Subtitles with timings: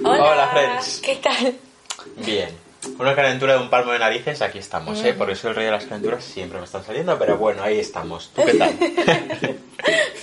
[0.00, 1.00] Hola, Hola, friends.
[1.04, 1.54] ¿Qué tal?
[2.16, 2.48] Bien.
[2.98, 5.12] Una calentura de un palmo de narices, aquí estamos, ¿eh?
[5.12, 8.30] Porque soy el rey de las calenturas, siempre me están saliendo, pero bueno, ahí estamos.
[8.34, 8.74] ¿Tú qué tal?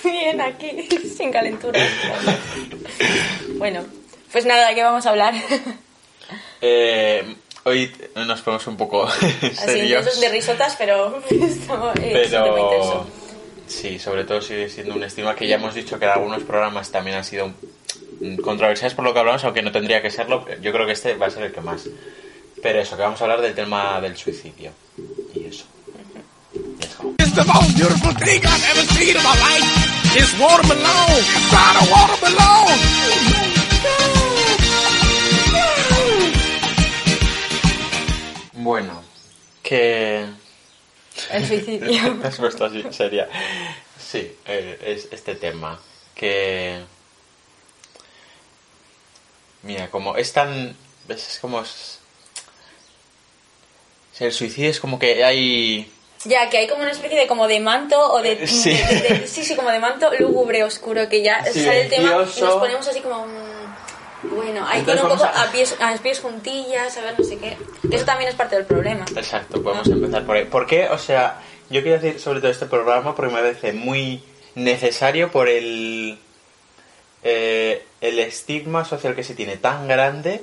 [0.03, 1.79] Bien, aquí, sin calentura.
[3.57, 3.85] Bueno,
[4.31, 5.35] pues nada, ¿de qué vamos a hablar?
[6.61, 9.99] Eh, hoy nos ponemos un poco Así, serios.
[10.01, 13.07] intensos de risotas, pero estamos, eh, Pero.
[13.69, 16.91] Sí, sobre todo sigue siendo un estigma que ya hemos dicho que en algunos programas
[16.91, 17.53] también han sido
[18.43, 20.45] controversiales por lo que hablamos, aunque no tendría que serlo.
[20.61, 21.87] Yo creo que este va a ser el que más.
[22.61, 24.71] Pero eso, que vamos a hablar del tema del suicidio.
[25.33, 25.65] Y eso.
[31.91, 32.79] Watermelon.
[38.53, 39.01] Bueno,
[39.63, 40.25] que...
[41.31, 42.17] El suicidio.
[42.23, 43.27] Has puesto así, seria.
[43.99, 45.79] Sí, eh, es este tema.
[46.15, 46.79] Que.
[49.63, 50.75] Mira, como es tan.
[51.07, 51.27] ¿Ves?
[51.33, 51.61] Es como.
[51.61, 51.95] es-
[54.19, 55.89] el suicidio es como que hay.
[56.25, 58.33] Ya, que hay como una especie de como de manto o de...
[58.43, 58.71] Eh, sí.
[58.71, 62.41] de- de- sí, sí, como de manto lúgubre, oscuro, que ya sale el tema y
[62.41, 63.25] nos ponemos así como...
[64.23, 65.51] Bueno, hay que ir un poco a- a...
[65.51, 67.57] pies, a pies juntillas, a ver no sé qué.
[67.91, 69.05] Eso también es parte del problema.
[69.15, 70.45] Exacto, podemos empezar por ahí.
[70.45, 70.89] ¿Por qué?
[70.89, 74.23] O sea, yo quiero decir sobre todo este programa porque me parece muy
[74.55, 76.17] necesario por el.
[77.23, 80.41] eh, el estigma social que se tiene tan grande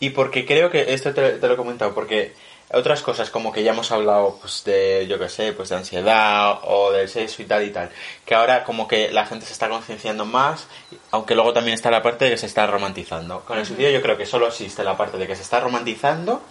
[0.00, 2.32] y porque creo que esto te, te lo he comentado porque
[2.72, 6.60] otras cosas como que ya hemos hablado pues de yo qué sé pues de ansiedad
[6.64, 7.90] o del sexo y tal y tal
[8.24, 10.66] que ahora como que la gente se está concienciando más
[11.10, 13.40] aunque luego también está la parte de que se está romantizando.
[13.40, 16.42] Con el suicidio yo creo que solo existe la parte de que se está romantizando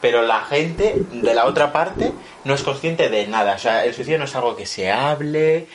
[0.00, 2.12] pero la gente de la otra parte
[2.44, 3.54] no es consciente de nada.
[3.54, 5.68] O sea el suicidio no es algo que se hable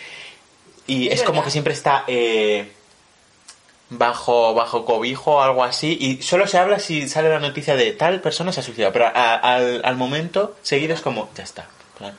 [0.85, 2.71] y Es es, como que siempre está eh,
[3.89, 7.93] bajo bajo cobijo o algo así y solo se habla si sale la noticia de
[7.93, 11.67] tal persona se ha suicidado pero a- al, al momento seguido es como ya está
[11.97, 12.13] plan.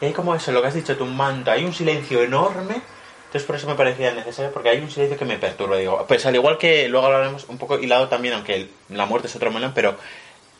[0.00, 2.76] y hay como eso lo que has dicho tu manto hay un silencio enorme
[3.26, 6.24] entonces por eso me parecía necesario porque hay un silencio que me perturba digo pues
[6.24, 9.72] al igual que luego hablaremos un poco hilado también aunque la muerte es otro melón
[9.74, 9.96] pero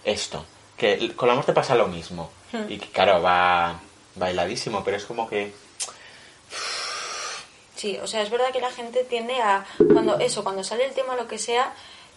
[0.04, 0.44] esto
[0.76, 2.30] que con la muerte pasa lo mismo
[2.68, 3.80] y que claro va
[4.16, 5.52] bailadísimo pero es como que
[7.84, 10.94] Sí, o sea, es verdad que la gente tiende a, cuando eso, cuando sale el
[10.94, 11.74] tema, lo que sea,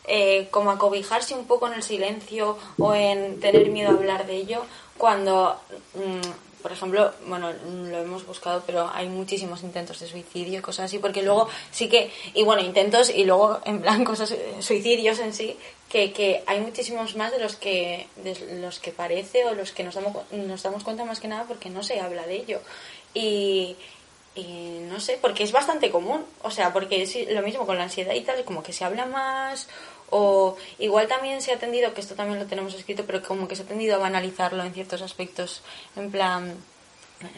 [0.07, 4.25] eh, como a cobijarse un poco en el silencio o en tener miedo a hablar
[4.25, 4.63] de ello,
[4.97, 5.59] cuando,
[5.93, 10.99] mm, por ejemplo, bueno, lo hemos buscado, pero hay muchísimos intentos de suicidio cosas así,
[10.99, 15.33] porque luego sí que, y bueno, intentos y luego en plan cosas, eh, suicidios en
[15.33, 15.57] sí,
[15.89, 19.83] que, que hay muchísimos más de los que, de los que parece o los que
[19.83, 22.61] nos damos, nos damos cuenta más que nada porque no se habla de ello.
[23.13, 23.75] Y,
[24.37, 26.25] y no sé, porque es bastante común.
[26.43, 29.05] O sea, porque es lo mismo con la ansiedad y tal, como que se habla
[29.05, 29.67] más.
[30.09, 33.55] O igual también se ha tendido, que esto también lo tenemos escrito, pero como que
[33.55, 35.61] se ha tendido a banalizarlo en ciertos aspectos.
[35.95, 36.55] En plan,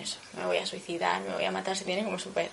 [0.01, 2.49] eso, me voy a suicidar, me voy a matar, se tiene como súper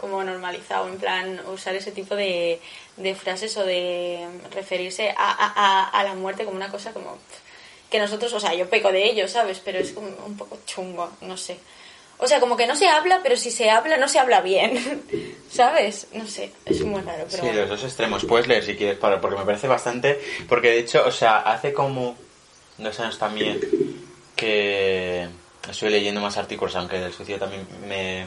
[0.00, 2.60] como normalizado, en plan, usar ese tipo de,
[2.96, 7.18] de frases o de referirse a, a, a, a la muerte como una cosa como
[7.90, 9.60] que nosotros, o sea, yo peco de ello, ¿sabes?
[9.64, 11.58] Pero es como un poco chungo, no sé.
[12.20, 15.02] O sea, como que no se habla, pero si se habla, no se habla bien.
[15.50, 16.08] ¿Sabes?
[16.12, 17.60] No sé, es muy raro, pero Sí, bueno.
[17.62, 18.24] los dos extremos.
[18.24, 20.20] Puedes leer si quieres, para, porque me parece bastante.
[20.48, 22.16] Porque de hecho, o sea, hace como
[22.76, 23.60] dos años también
[24.36, 25.28] que
[25.70, 28.26] estoy leyendo más artículos, aunque del suicidio también me,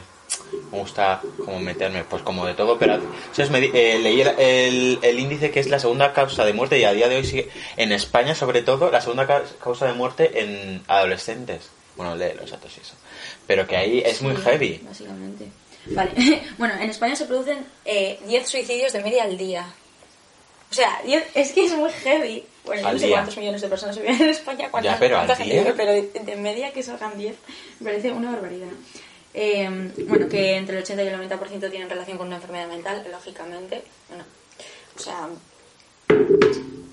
[0.70, 2.78] me gusta como meterme, pues como de todo.
[2.78, 2.98] Pero
[3.32, 3.50] ¿sabes?
[3.50, 6.84] Me eh, leí el, el- el índice que es la segunda causa de muerte y
[6.84, 10.40] a día de hoy sigue, en España sobre todo, la segunda ca- causa de muerte
[10.40, 11.70] en adolescentes.
[11.96, 12.94] Bueno, lee los datos y eso.
[13.46, 14.80] Pero que ahí es muy Sí, heavy.
[14.84, 15.46] Básicamente.
[15.86, 16.12] Vale.
[16.58, 19.66] bueno, en España se producen eh, 10 suicidios de media al día.
[20.70, 22.44] O sea, 10 es que es muy heavy.
[22.64, 23.16] Bueno, yo no sé día.
[23.16, 25.74] cuántos millones de personas viven en España, cuánta, Ya, pero al gente día.
[25.76, 27.34] pero de, de media que salgan 10
[27.80, 28.68] me parece una barbaridad.
[29.34, 33.04] Eh, bueno, que entre el 80 y el 90% tienen relación con una enfermedad mental,
[33.10, 33.82] lógicamente.
[34.08, 34.24] Bueno,
[34.94, 35.28] o sea,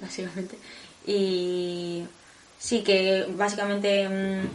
[0.01, 0.57] básicamente.
[1.05, 2.03] Y
[2.57, 4.47] sí que básicamente mm,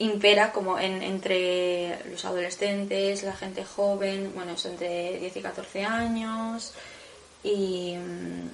[0.00, 5.84] impera como en, entre los adolescentes, la gente joven, bueno, es entre 10 y 14
[5.84, 6.72] años
[7.42, 8.48] y mm,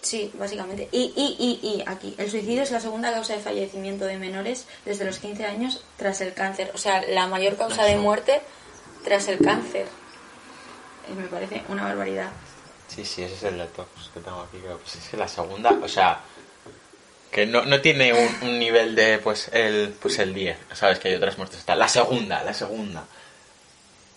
[0.00, 0.88] sí, básicamente.
[0.90, 4.66] Y, y, y, y aquí, el suicidio es la segunda causa de fallecimiento de menores
[4.84, 8.40] desde los 15 años tras el cáncer, o sea, la mayor causa de muerte
[9.04, 9.86] tras el cáncer.
[11.08, 12.30] Eh, Me parece una barbaridad.
[12.88, 14.58] Sí, sí, ese es el dato que tengo aquí.
[14.58, 16.20] Pues es que la segunda, o sea,
[17.34, 20.56] que no, no tiene un, un nivel de, pues, el pues el 10.
[20.72, 21.58] Sabes que hay otras muertes.
[21.58, 23.04] Está la segunda, la segunda.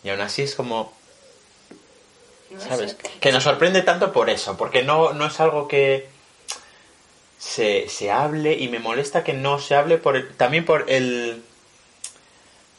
[0.03, 0.93] Y aún así es como...
[2.59, 2.95] ¿Sabes?
[3.19, 6.07] Que nos sorprende tanto por eso, porque no, no es algo que
[7.39, 11.43] se, se hable y me molesta que no se hable por el- también por el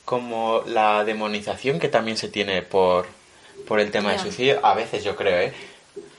[0.04, 3.06] como la demonización que también se tiene por,
[3.66, 5.52] por el tema del suicidio, a veces yo creo, ¿eh?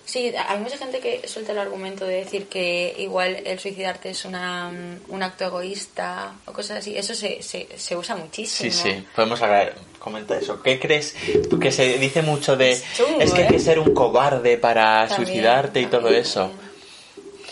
[0.10, 4.26] Sí, hay mucha gente que suelta el argumento de decir que igual el suicidarte es
[4.26, 6.98] una, mm, un acto egoísta o cosas así.
[6.98, 8.72] Eso se, se, se usa Sí, muchísimo.
[8.72, 10.64] sí, podemos hablar, comenta eso.
[10.64, 11.16] ¿Qué crees?
[11.48, 13.60] Porque se dice mucho de, Es chungo, es que hay que ¿eh?
[13.60, 16.52] ser un cobarde para También, suicidarte y todo eso.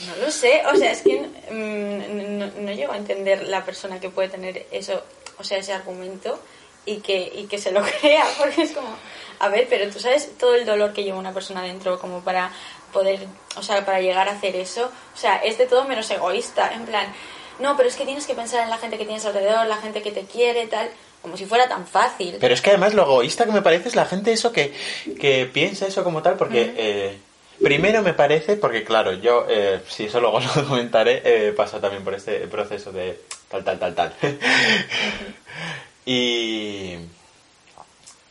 [0.08, 1.20] No lo sé, o sea, es que
[1.52, 5.04] mm, no, no llego a entender la persona que puede tener eso,
[5.38, 6.42] o sea, ese argumento
[6.88, 8.96] y que, y que se lo crea, porque es como,
[9.40, 12.52] a ver, pero tú sabes todo el dolor que lleva una persona dentro como para
[12.92, 16.72] poder, o sea, para llegar a hacer eso, o sea, es de todo menos egoísta,
[16.74, 17.14] en plan,
[17.60, 20.02] no, pero es que tienes que pensar en la gente que tienes alrededor, la gente
[20.02, 20.90] que te quiere, tal,
[21.22, 22.38] como si fuera tan fácil.
[22.40, 24.74] Pero es que además lo egoísta que me parece es la gente eso que,
[25.20, 27.18] que piensa eso como tal, porque eh,
[27.62, 32.04] primero me parece, porque claro, yo, eh, si eso luego lo comentaré, eh, paso también
[32.04, 33.20] por este proceso de
[33.50, 34.14] tal, tal, tal, tal.
[36.06, 36.98] y...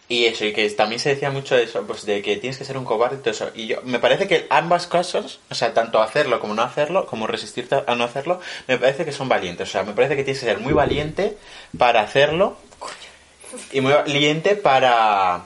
[0.09, 2.79] Y eso, y que también se decía mucho eso, pues de que tienes que ser
[2.79, 3.51] un cobarde y todo eso.
[3.57, 7.27] Y yo, me parece que ambas cosas, o sea, tanto hacerlo como no hacerlo, como
[7.27, 9.69] resistirte a no hacerlo, me parece que son valientes.
[9.69, 11.37] O sea, me parece que tienes que ser muy valiente
[11.77, 12.57] para hacerlo
[13.73, 15.45] y muy valiente para...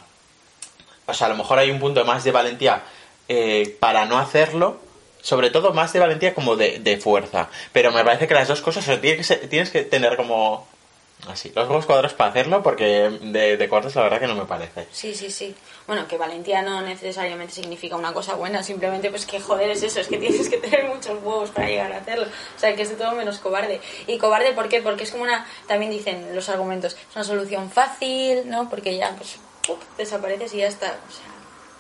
[1.07, 2.83] O sea, a lo mejor hay un punto más de valentía
[3.29, 4.79] eh, para no hacerlo,
[5.23, 7.49] sobre todo más de valentía como de, de fuerza.
[7.73, 10.69] Pero me parece que las dos cosas, o sea, tienes que, tienes que tener como...
[11.29, 14.47] Así, los huevos cuadrados para hacerlo, porque de, de cortes la verdad que no me
[14.47, 14.87] parece.
[14.91, 15.55] Sí, sí, sí.
[15.87, 20.01] Bueno, que valentía no necesariamente significa una cosa buena, simplemente pues que joder es eso,
[20.01, 22.27] es que tienes que tener muchos huevos para llegar a hacerlo.
[22.27, 23.81] O sea, que es de todo menos cobarde.
[24.07, 24.83] ¿Y cobarde por qué?
[24.83, 28.69] Porque es como una, también dicen los argumentos, es una solución fácil, ¿no?
[28.71, 29.39] Porque ya pues
[29.99, 30.87] desapareces y ya está.
[30.87, 31.30] O sea,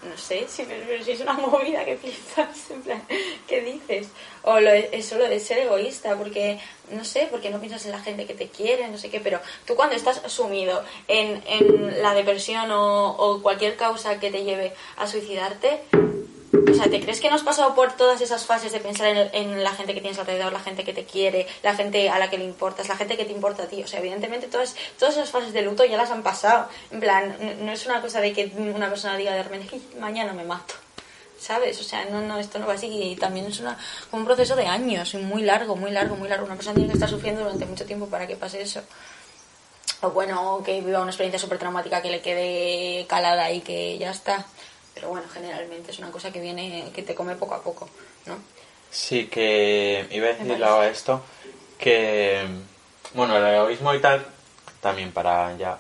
[0.03, 3.03] no sé, si, pero si es una movida que plan,
[3.47, 4.09] ¿qué dices?
[4.43, 6.59] O lo, eso de ser egoísta, porque,
[6.91, 9.41] no sé, porque no piensas en la gente que te quiere, no sé qué, pero
[9.67, 15.07] tú cuando estás sumido en, en la depresión o cualquier causa que te lleve a
[15.07, 15.81] suicidarte,
[16.53, 19.31] o sea, ¿te crees que no has pasado por todas esas fases de pensar en,
[19.33, 22.29] en la gente que tienes alrededor, la gente que te quiere, la gente a la
[22.29, 23.83] que le importas, la gente que te importa a ti?
[23.83, 26.69] O sea, evidentemente todas, todas esas fases de luto ya las han pasado.
[26.91, 30.01] En plan, no, no es una cosa de que una persona diga de repente, "Ay,
[30.01, 30.75] mañana me mato.
[31.39, 31.81] ¿Sabes?
[31.81, 32.87] O sea, no, no, esto no va así.
[32.87, 33.79] Y también es una,
[34.13, 36.45] un proceso de años, muy largo, muy largo, muy largo.
[36.45, 38.83] Una persona tiene que estar sufriendo durante mucho tiempo para que pase eso.
[40.03, 44.11] O bueno, que viva una experiencia súper traumática que le quede calada y que ya
[44.11, 44.47] está.
[45.01, 47.89] Pero bueno, generalmente es una cosa que viene, que te come poco a poco,
[48.27, 48.37] ¿no?
[48.91, 51.23] Sí, que iba a decir ahora esto,
[51.79, 52.45] que,
[53.15, 54.27] bueno, el egoísmo y tal,
[54.83, 55.79] también para ya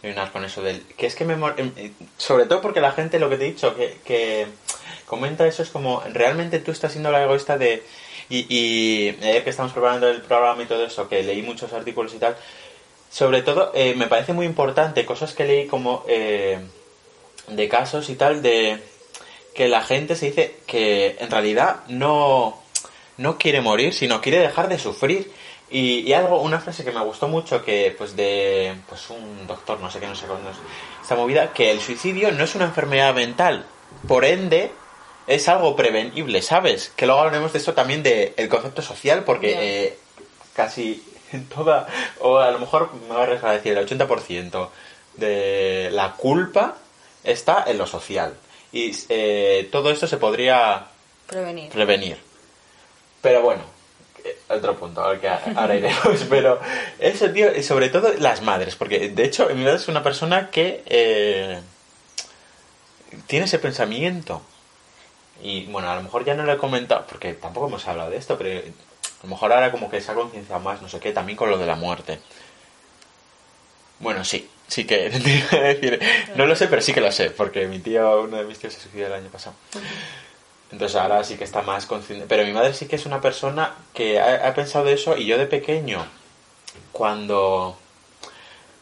[0.00, 0.84] terminar con eso del...
[0.96, 1.34] Que es que me...
[1.34, 4.46] em, eh, Sobre todo porque la gente, lo que te he dicho, que, que
[5.06, 7.84] comenta eso es como, realmente tú estás siendo la egoísta de...
[8.28, 12.12] Y, y ayer que estamos preparando el programa y todo eso, que leí muchos artículos
[12.14, 12.36] y tal,
[13.10, 16.58] sobre todo eh, me parece muy importante cosas que leí como eh,
[17.48, 18.82] de casos y tal de
[19.54, 22.60] que la gente se dice que en realidad no,
[23.16, 25.32] no quiere morir, sino quiere dejar de sufrir.
[25.68, 29.80] Y, y algo, una frase que me gustó mucho, que pues de pues un doctor,
[29.80, 30.56] no sé qué, no sé cuándo es
[31.02, 33.66] esta movida, que el suicidio no es una enfermedad mental,
[34.06, 34.70] por ende
[35.26, 36.92] es algo prevenible, ¿sabes?
[36.94, 39.98] Que luego hablaremos de eso también del concepto social, porque eh,
[40.52, 41.02] casi
[41.54, 41.86] toda,
[42.20, 44.68] o a lo mejor me voy a arriesgar a decir el 80%
[45.16, 46.76] de la culpa
[47.26, 48.34] está en lo social.
[48.72, 50.86] Y eh, todo esto se podría
[51.26, 51.70] Prevenir.
[51.70, 52.18] prevenir.
[53.22, 53.62] Pero bueno,
[54.24, 56.24] eh, otro punto al que ahora iremos.
[56.28, 56.60] Pero
[56.98, 60.50] eso, tío, y sobre todo las madres, porque de hecho mi madre es una persona
[60.50, 61.60] que eh,
[63.26, 64.42] tiene ese pensamiento.
[65.42, 68.16] Y bueno, a lo mejor ya no lo he comentado, porque tampoco hemos hablado de
[68.16, 68.62] esto, pero a
[69.22, 71.58] lo mejor ahora como que se ha concienciado más, no sé qué, también con lo
[71.58, 72.20] de la muerte.
[73.98, 75.10] Bueno, sí, sí que
[76.36, 78.74] no lo sé, pero sí que lo sé, porque mi tío, uno de mis tíos
[78.74, 79.56] se suicidó el año pasado.
[80.72, 82.26] Entonces ahora sí que está más consciente.
[82.28, 85.46] Pero mi madre sí que es una persona que ha, pensado eso y yo de
[85.46, 86.04] pequeño,
[86.92, 87.78] cuando...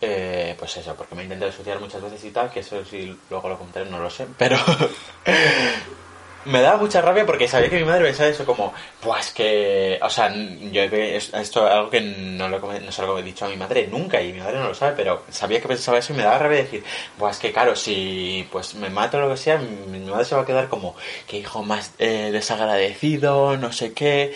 [0.00, 3.16] eh, pues eso, porque me he intentado suicidar muchas veces y tal, que eso sí
[3.30, 4.58] luego lo comentaré, no lo sé, pero...
[6.46, 10.10] me daba mucha rabia porque sabía que mi madre pensaba eso como, pues que, o
[10.10, 13.56] sea, yo esto es algo que no, lo, no se lo he dicho a mi
[13.56, 16.22] madre nunca y mi madre no lo sabe, pero sabía que pensaba eso y me
[16.22, 16.84] daba rabia decir,
[17.18, 20.34] pues que claro, si pues me mato o lo que sea, mi, mi madre se
[20.34, 20.94] va a quedar como,
[21.26, 24.34] que hijo más eh, desagradecido, no sé qué,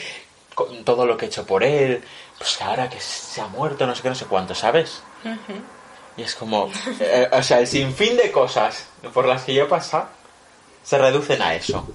[0.55, 2.03] con todo lo que he hecho por él,
[2.37, 5.03] pues ahora que se ha muerto, no sé qué, no sé cuánto, ¿sabes?
[6.17, 9.69] Y es como, eh, o sea, el sinfín de cosas por las que yo he
[9.69, 10.09] pasado,
[10.89, 11.87] se reducen a eso.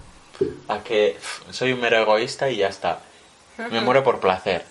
[0.67, 1.17] A que
[1.51, 2.99] soy un mero egoísta y ya está.
[3.69, 4.63] Me muero por placer.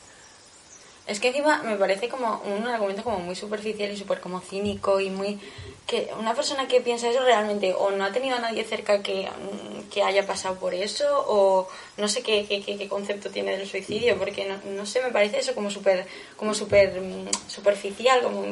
[1.06, 5.00] Es que encima me parece como un argumento como muy superficial y súper como cínico
[5.00, 5.40] y muy...
[5.88, 9.28] que una persona que piensa eso realmente o no ha tenido a nadie cerca que,
[9.28, 13.68] mm, que haya pasado por eso o no sé qué, qué, qué- concepto tiene del
[13.68, 18.44] suicidio porque no, no sé, me parece eso como súper como súper mm, superficial, como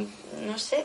[0.42, 0.84] no sé,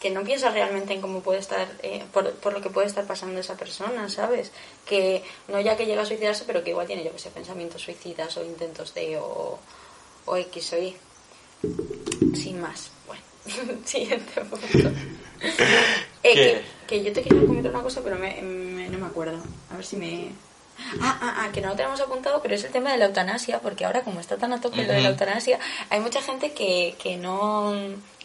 [0.00, 3.06] que no piensa realmente en cómo puede estar, eh, por, por lo que puede estar
[3.06, 4.52] pasando esa persona, ¿sabes?
[4.84, 7.82] Que no ya que llega a suicidarse, pero que igual tiene, yo que sé, pensamientos
[7.82, 9.58] suicidas o intentos de o,
[10.26, 10.96] o X o Y.
[12.34, 12.90] Sin más.
[13.06, 13.22] Bueno,
[13.84, 14.90] siguiente punto.
[16.22, 19.38] Eh, que, que yo te quería comentar una cosa, pero me, me- no me acuerdo.
[19.70, 20.30] A ver si me...
[21.00, 23.60] Ah, ah, ah, que no lo tenemos apuntado, pero es el tema de la eutanasia,
[23.60, 25.58] porque ahora como está tan a tope lo de la eutanasia,
[25.90, 27.74] hay mucha gente que, que no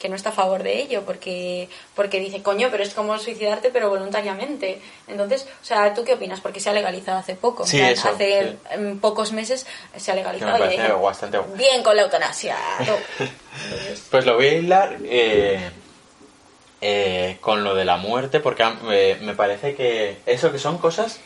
[0.01, 3.69] que no está a favor de ello, porque porque dice, coño, pero es como suicidarte,
[3.69, 4.81] pero voluntariamente.
[5.07, 6.41] Entonces, o sea, ¿tú qué opinas?
[6.41, 8.97] Porque se ha legalizado hace poco, Sí, eso, hace sí.
[8.99, 10.65] pocos meses se ha Que legalizado.
[10.65, 11.39] y dije, bastante...
[11.55, 12.57] Bien con la eutanasia.
[14.09, 15.69] Pues lo voy a hilar eh,
[16.79, 21.19] eh, con lo de la muerte, porque eh, me parece que eso que son cosas...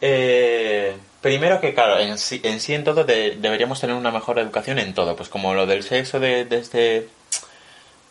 [0.00, 4.38] eh, primero que, claro, en sí en, sí en todo de- deberíamos tener una mejor
[4.38, 7.08] educación en todo, pues como lo del sexo de, desde,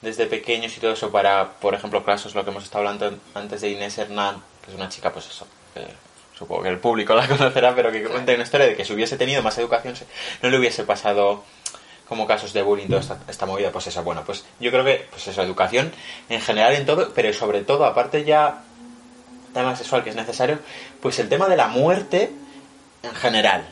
[0.01, 3.61] desde pequeños y todo eso para, por ejemplo, casos, lo que hemos estado hablando antes
[3.61, 5.81] de Inés Hernán, que es una chica, pues eso, que
[6.37, 9.17] supongo que el público la conocerá, pero que cuenta una historia de que si hubiese
[9.17, 9.93] tenido más educación
[10.41, 11.43] no le hubiese pasado
[12.07, 15.05] como casos de bullying, toda esta, esta movida, pues eso, bueno, pues yo creo que,
[15.11, 15.91] pues eso, educación
[16.29, 18.63] en general en todo, pero sobre todo, aparte ya,
[19.53, 20.59] tema sexual que es necesario,
[21.01, 22.31] pues el tema de la muerte
[23.03, 23.63] en general,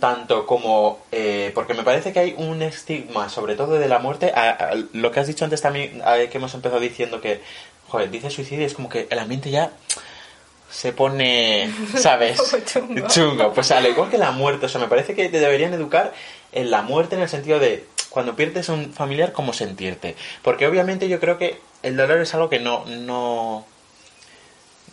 [0.00, 4.32] tanto como, eh, porque me parece que hay un estigma, sobre todo de la muerte,
[4.34, 7.40] a- a lo que has dicho antes también, a- que hemos empezado diciendo que,
[7.88, 9.72] joder, dice suicidio, es como que el ambiente ya
[10.70, 12.40] se pone, ¿sabes?
[13.08, 13.52] Chungo.
[13.52, 16.12] Pues al igual que la muerte, o sea, me parece que te deberían educar
[16.52, 20.16] en la muerte en el sentido de cuando pierdes a un familiar, cómo sentirte.
[20.42, 23.66] Porque obviamente yo creo que el dolor es algo que no, no,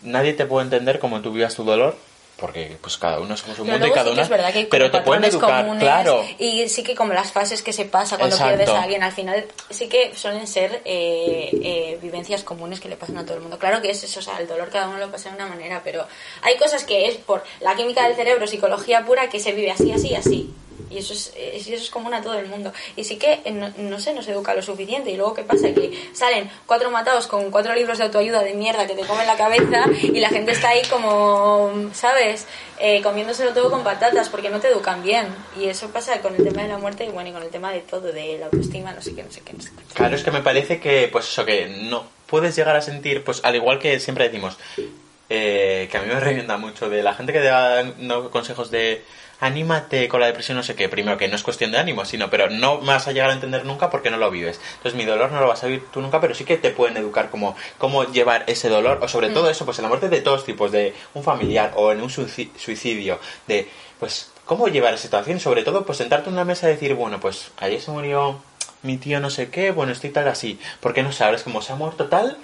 [0.04, 1.96] nadie te puede entender como tú vivas tu dolor.
[2.38, 4.22] Porque pues cada uno somos un Pero mundo y cada sí uno.
[4.22, 6.26] es verdad que como pero te pueden educar, comunes claro.
[6.38, 8.56] y sí que como las fases que se pasa cuando Exacto.
[8.56, 12.96] pierdes a alguien al final sí que suelen ser eh, eh, vivencias comunes que le
[12.96, 15.00] pasan a todo el mundo claro que es eso o sea el dolor cada uno
[15.00, 16.08] lo pasa de una manera pero
[16.42, 19.92] hay cosas que es por la química del cerebro psicología pura que se vive así
[19.92, 20.50] así así
[20.90, 22.72] y eso es, eso es común a todo el mundo.
[22.96, 25.12] Y sí que, eh, no, no sé, nos educa lo suficiente.
[25.12, 25.72] Y luego, ¿qué pasa?
[25.74, 29.38] Que salen cuatro matados con cuatro libros de autoayuda de mierda que te comen la
[29.38, 32.46] cabeza y la gente está ahí como, ¿sabes?
[32.80, 35.28] Eh, comiéndoselo todo con patatas porque no te educan bien.
[35.60, 37.72] Y eso pasa con el tema de la muerte y bueno, y con el tema
[37.72, 39.94] de todo, de la autoestima, no sé qué, no sé qué, no sé qué.
[39.94, 43.42] Claro, es que me parece que, pues eso, que no puedes llegar a sentir, pues
[43.44, 44.58] al igual que siempre decimos,
[45.30, 49.04] eh, que a mí me revienta mucho de la gente que da no, consejos de
[49.40, 52.30] anímate con la depresión, no sé qué, primero que no es cuestión de ánimo, sino,
[52.30, 54.60] pero no vas a llegar a entender nunca porque no lo vives.
[54.78, 56.98] Entonces mi dolor no lo vas a vivir tú nunca, pero sí que te pueden
[56.98, 60.22] educar como cómo llevar ese dolor, o sobre todo eso, pues en la muerte de
[60.22, 63.68] todos tipos, de un familiar o en un suici- suicidio, de,
[64.00, 67.20] pues, cómo llevar esa situación, sobre todo, pues sentarte en una mesa y decir, bueno,
[67.20, 68.40] pues ayer se murió
[68.82, 71.76] mi tío no sé qué, bueno, estoy tal así, porque no sabes cómo se ha
[71.76, 72.38] muerto tal,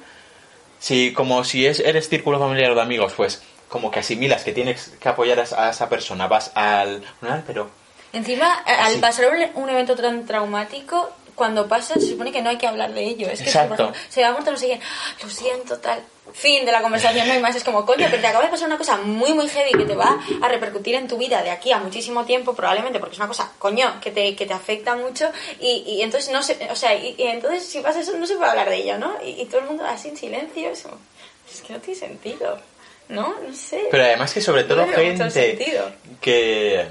[0.79, 3.41] si como si es, eres círculo familiar o de amigos, pues
[3.75, 7.69] como que asimilas que tienes que apoyar a, esa- persona, vas al funeral, pero
[8.13, 12.57] Encima, al pasar un, un evento tan traumático, cuando pasa se supone que no hay
[12.57, 13.27] que hablar de ello.
[13.29, 13.91] Es que Exacto.
[14.07, 16.01] se va muerto, no sé quién, "Ah, lo siento, tal.
[16.31, 17.53] Fin de la conversación, no hay más.
[17.57, 19.95] Es como, coño, pero te acaba de pasar una cosa muy, muy heavy que te
[19.97, 23.27] va a repercutir en tu vida de aquí a muchísimo tiempo, probablemente, porque es una
[23.27, 25.29] cosa, coño, que te, que te afecta mucho.
[25.59, 28.35] Y, y entonces, no sé, o sea, y, y entonces si pasa eso, no se
[28.37, 29.13] puede hablar de ello, ¿no?
[29.21, 30.97] Y, y todo el mundo así en silencio, es, como,
[31.53, 32.57] es que no tiene sentido,
[33.09, 33.35] ¿no?
[33.47, 33.87] No sé.
[33.91, 35.57] pero además que sobre todo No gente
[36.21, 36.87] que,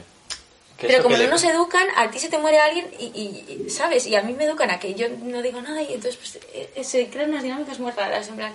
[0.79, 3.05] que Pero como que no le- nos educan, a ti se te muere alguien y,
[3.07, 4.07] y- y, ¿sabes?
[4.07, 6.85] Y a mí me educan a que yo no digo nada y entonces pues eh,
[6.85, 8.53] se crean unas dinámicas muy raras, en plan,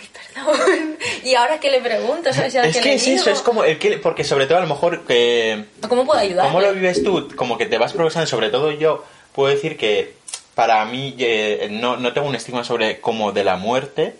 [0.00, 2.54] uy, perdón, y ahora qué le pregunto, ¿sabes?
[2.54, 4.62] ¿Y ahora es que le es eso, es como el que porque sobre todo a
[4.62, 6.46] lo mejor que ¿Cómo puedo ayudar?
[6.46, 7.28] ¿Cómo lo vives tú?
[7.36, 10.14] Como que te vas progresando, sobre todo yo puedo decir que
[10.54, 14.14] para mí eh, no, no tengo un estigma sobre como de la muerte,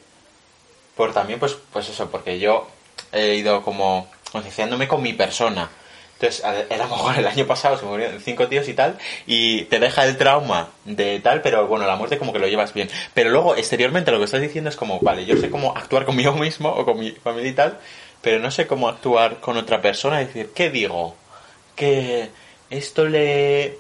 [0.97, 2.67] por también pues, pues eso, porque yo
[3.13, 5.69] he ido como concienciándome con mi persona.
[6.15, 9.81] Entonces, a, lo mejor el año pasado se murieron cinco tíos y tal, y te
[9.81, 12.91] deja el trauma de tal, pero bueno, la muerte como que lo llevas bien.
[13.15, 16.33] Pero luego, exteriormente, lo que estás diciendo es como, vale, yo sé cómo actuar conmigo
[16.35, 17.79] mismo o con mi familia y tal,
[18.21, 21.17] pero no sé cómo actuar con otra persona, es decir, ¿qué digo?
[21.81, 22.29] que
[22.69, 23.79] esto le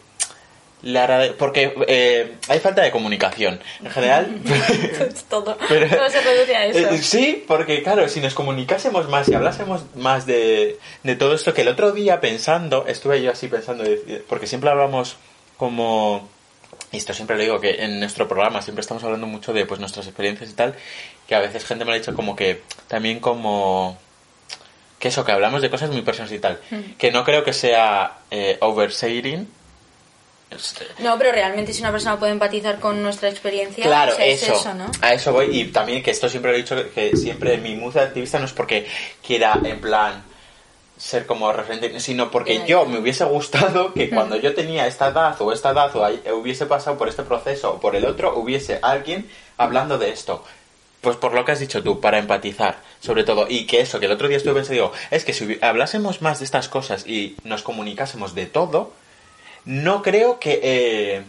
[0.82, 3.60] le agrade- porque eh, hay falta de comunicación.
[3.84, 4.38] En general...
[5.28, 6.78] todo, Pero- todo se reduce a eso.
[6.78, 11.52] Eh, sí, porque claro, si nos comunicásemos más y hablásemos más de, de todo esto,
[11.54, 13.84] que el otro día pensando, estuve yo así pensando,
[14.28, 15.16] porque siempre hablamos
[15.56, 16.28] como...
[16.92, 19.78] Y esto siempre lo digo, que en nuestro programa siempre estamos hablando mucho de pues
[19.78, 20.74] nuestras experiencias y tal,
[21.28, 23.96] que a veces gente me lo ha dicho como que también como...
[24.98, 26.60] Que eso, que hablamos de cosas muy personales y tal.
[26.98, 29.48] Que no creo que sea eh, oversharing.
[30.50, 34.26] Este, No, pero realmente si una persona puede empatizar con nuestra experiencia, Claro, o sea,
[34.26, 34.90] es eso, eso, ¿no?
[35.00, 35.56] A eso voy.
[35.56, 38.52] Y también que esto siempre lo he dicho, que- siempre mi de activista no es
[38.52, 38.86] porque
[39.24, 40.24] quiera, en plan,
[40.98, 45.40] ser como referente, sino porque yo me hubiese gustado que cuando yo tenía esta edad
[45.40, 48.78] o esta edad o hay- hubiese pasado por este proceso o por el otro, hubiese
[48.82, 50.44] alguien hablando de esto.
[51.00, 53.46] Pues por lo que has dicho tú, para empatizar, sobre todo.
[53.48, 56.40] Y que eso, que el otro día estuve pensando, digo, es que si hablásemos más
[56.40, 58.92] de estas cosas y nos comunicásemos de todo,
[59.64, 61.22] no creo que, eh,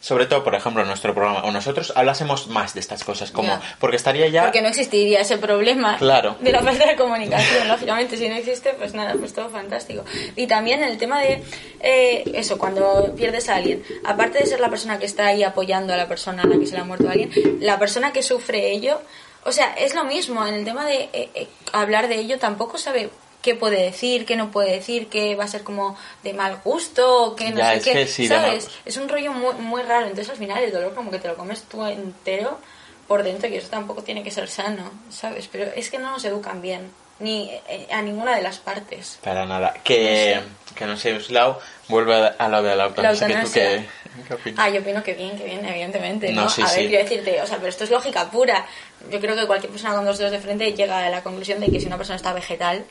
[0.00, 3.60] sobre todo, por ejemplo, en nuestro programa, o nosotros hablásemos más de estas cosas, como,
[3.80, 4.44] porque estaría ya...
[4.44, 6.36] Porque no existiría ese problema Claro.
[6.40, 8.16] de la falta de comunicación, lógicamente.
[8.16, 10.04] Si no existe, pues nada, pues todo fantástico.
[10.36, 11.42] Y también el tema de
[11.80, 15.92] eh, eso, cuando pierdes a alguien, aparte de ser la persona que está ahí apoyando
[15.92, 17.30] a la persona a la que se le ha muerto alguien,
[17.60, 19.00] la persona que sufre ello,
[19.44, 20.46] o sea, es lo mismo.
[20.46, 23.10] En el tema de eh, eh, hablar de ello, tampoco sabe
[23.48, 27.34] qué puede decir, qué no puede decir, qué va a ser como de mal gusto,
[27.34, 27.92] qué no Ya, sé es qué.
[27.92, 28.68] que sí, ¿Sabes?
[28.84, 30.02] Es un rollo muy, muy raro.
[30.06, 32.58] Entonces al final el dolor como que te lo comes tú entero
[33.06, 35.48] por dentro y eso tampoco tiene que ser sano, ¿sabes?
[35.50, 36.90] Pero es que no nos educan bien,
[37.20, 39.18] ni eh, a ninguna de las partes.
[39.24, 39.72] Para nada.
[39.82, 43.26] Que, No que no sé, Uslau, vuelve a- lo de la eutanasia.
[43.28, 43.84] que tú qué,
[44.28, 44.60] qué opinas?
[44.62, 46.42] Ah, yo opino que bien, que bien, evidentemente, ¿no?
[46.44, 46.88] No, sí, a ver, sí.
[46.88, 48.66] quiero decirte, o sea, pero esto es lógica pura.
[49.10, 51.70] Yo creo que cualquier persona con dos dedos de frente llega a la conclusión de
[51.70, 52.84] que si una persona está vegetal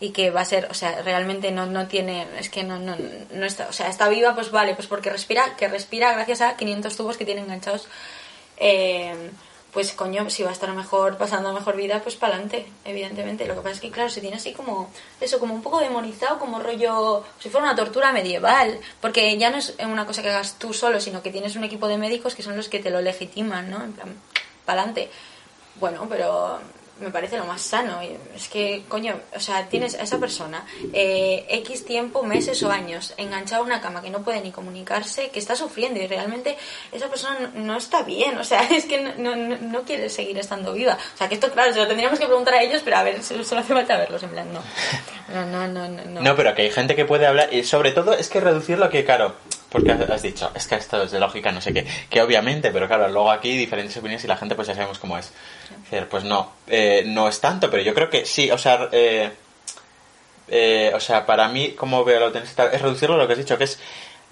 [0.00, 2.96] y que va a ser, o sea, realmente no, no tiene, es que no, no,
[3.32, 6.56] no está, o sea, está viva, pues vale, pues porque respira, que respira gracias a
[6.56, 7.88] 500 tubos que tiene enganchados,
[8.56, 9.30] eh,
[9.74, 13.44] pues coño, si va a estar mejor, pasando mejor vida, pues para adelante, evidentemente.
[13.44, 14.88] Lo que pasa es que, claro, se tiene así como,
[15.20, 19.56] eso, como un poco demonizado, como rollo, si fuera una tortura medieval, porque ya no
[19.56, 22.44] es una cosa que hagas tú solo, sino que tienes un equipo de médicos que
[22.44, 23.82] son los que te lo legitiman, ¿no?
[23.82, 24.14] En plan,
[24.64, 25.10] para adelante.
[25.80, 26.60] Bueno, pero
[27.00, 28.00] me parece lo más sano.
[28.34, 33.14] Es que, coño, o sea, tienes a esa persona eh, X tiempo, meses o años,
[33.16, 36.56] enganchada a una cama que no puede ni comunicarse, que está sufriendo y realmente
[36.92, 38.38] esa persona no, no está bien.
[38.44, 40.98] O sea, es que no, no, no quiere seguir estando viva.
[41.14, 43.22] O sea, que esto, claro, se lo tendríamos que preguntar a ellos, pero a ver,
[43.22, 44.22] solo solo hace falta verlos.
[44.22, 44.60] En plan, no.
[45.32, 46.04] No, no, no, no.
[46.04, 46.20] no.
[46.20, 49.06] No, pero que hay gente que puede hablar y sobre todo es que reducirlo que,
[49.06, 49.34] claro,
[49.74, 52.86] porque has, dicho, es que esto es de lógica, no sé qué, que obviamente, pero
[52.86, 55.32] claro, luego aquí diferentes opiniones y la gente pues ya sabemos cómo es.
[56.08, 59.32] Pues no, eh, no es tanto, pero yo creo que sí, o sea, eh,
[60.46, 63.38] eh, o sea, para mí, como veo la eutanasia, es reducirlo a lo que has
[63.40, 63.80] dicho, que es,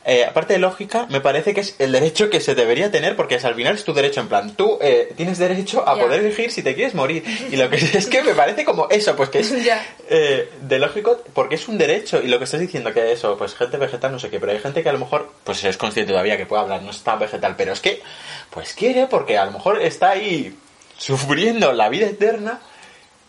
[0.05, 3.37] eh, aparte de lógica, me parece que es el derecho que se debería tener, porque
[3.37, 6.51] es, al final es tu derecho, en plan, tú eh, tienes derecho a poder elegir
[6.51, 7.23] si te quieres morir.
[7.51, 9.53] Y lo que es que me parece como eso, pues que es
[10.11, 13.55] eh, de lógico, porque es un derecho, y lo que estás diciendo que eso, pues
[13.55, 16.11] gente vegetal, no sé qué, pero hay gente que a lo mejor, pues es consciente
[16.11, 18.03] todavía que puede hablar, no es tan vegetal, pero es que,
[18.51, 20.57] pues quiere, porque a lo mejor está ahí
[20.99, 22.61] sufriendo la vida eterna,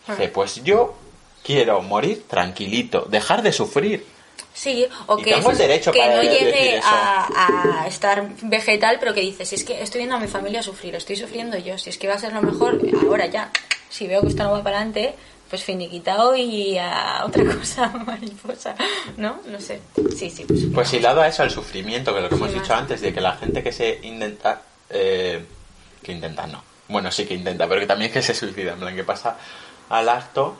[0.08, 0.96] dice, pues yo
[1.44, 4.13] quiero morir tranquilito, dejar de sufrir.
[4.52, 8.98] Sí, o Y que, tengo el derecho que para no llegue a, a estar vegetal,
[9.00, 11.76] pero que dices, si es que estoy viendo a mi familia sufrir, estoy sufriendo yo,
[11.76, 13.50] si es que va a ser lo mejor, ahora ya.
[13.90, 15.14] Si veo que esto no va para adelante,
[15.50, 18.74] pues finiquitado y a otra cosa, mariposa,
[19.16, 19.40] ¿no?
[19.46, 19.80] No sé.
[20.16, 20.60] Sí, sí, pues.
[20.72, 22.62] Pues hilado a eso, al sufrimiento, que lo que Sí, hemos más.
[22.62, 24.62] dicho antes, de que la gente que se intenta...
[24.90, 25.44] eh,
[26.02, 26.62] que intenta, no.
[26.88, 29.36] Bueno, sí que intenta, pero que también que se suicida, en plan, que pasa
[29.90, 30.56] al acto,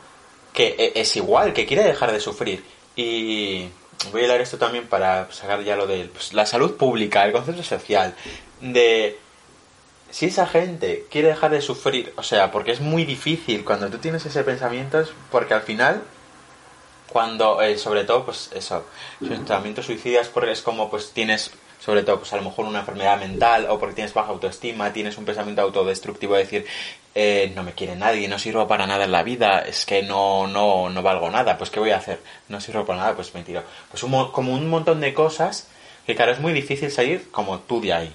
[0.53, 2.63] que e- es igual, que quiere dejar de sufrir.
[2.95, 3.69] Y
[4.11, 7.31] voy a hablar esto también para sacar ya lo de pues, la salud pública, el
[7.31, 8.15] concepto social,
[8.61, 9.17] de
[10.09, 13.97] si esa gente quiere dejar de sufrir, o sea, porque es muy difícil cuando tú
[13.97, 16.03] tienes ese pensamiento, es porque al final
[17.15, 18.85] cuando eh, sobre todo pues eso
[19.19, 23.19] pensamientos suicidas porque es como pues tienes sobre todo pues a lo mejor una enfermedad
[23.19, 26.65] mental o porque tienes baja autoestima tienes un pensamiento autodestructivo de decir
[27.15, 30.47] eh, no me quiere nadie no sirvo para nada en la vida es que no
[30.47, 33.41] no no valgo nada pues qué voy a hacer no sirvo para nada pues me
[33.43, 35.67] tiro pues un mo- como un montón de cosas
[36.05, 38.13] que claro es muy difícil salir como tú de ahí.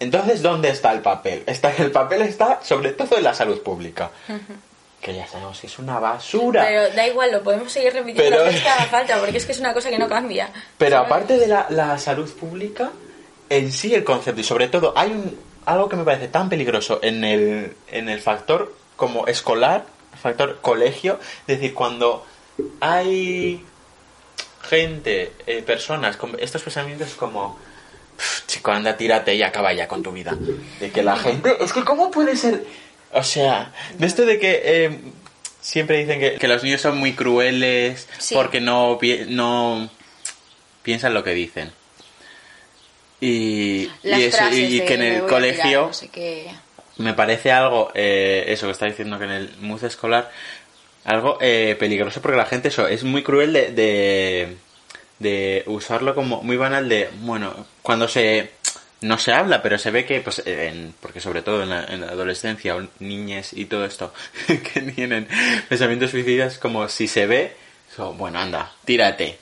[0.00, 4.10] Entonces dónde está el papel está el papel está sobre todo en la salud pública.
[5.00, 6.64] Que ya sabemos que es una basura.
[6.66, 9.60] Pero da igual, lo podemos seguir repitiendo Pero- que haga falta, porque es que es
[9.60, 10.50] una cosa que no cambia.
[10.78, 11.06] Pero ¿sabes?
[11.12, 12.90] aparte de la, la salud pública,
[13.50, 16.98] en sí el concepto, y sobre todo hay un, algo que me parece tan peligroso
[17.02, 19.86] en el, en el factor como escolar,
[20.22, 22.24] factor colegio, es decir, cuando
[22.80, 23.64] hay
[24.62, 27.58] gente, eh, personas con estos pensamientos como
[28.16, 30.36] "Pff, chico, anda, tírate y acaba ya con tu vida.
[30.80, 32.64] De que la gente, es que cómo puede ser,
[33.12, 35.00] o sea, de esto de que eh,
[35.60, 38.34] siempre dicen que, que los niños son muy crueles Sí.
[38.34, 39.90] porque no, pi- no
[40.82, 41.72] piensan lo que dicen.
[43.26, 46.50] Y, Las y eso, y que en "Me el a colegio tirar", no sé qué.
[46.98, 50.30] me parece algo, eh, eso que está diciendo que en el MUZ escolar,
[51.04, 54.56] algo eh, peligroso porque la gente eso es muy cruel de, de,
[55.18, 58.50] de usarlo como muy banal de, bueno, cuando se
[59.00, 62.00] no se habla, pero se ve que, pues, en- porque sobre todo en la, en
[62.00, 64.14] la adolescencia o niñes y todo esto
[64.46, 65.28] que tienen
[65.68, 67.54] pensamientos suicidas, como si se ve,
[67.94, 69.38] so, bueno, anda, tírate,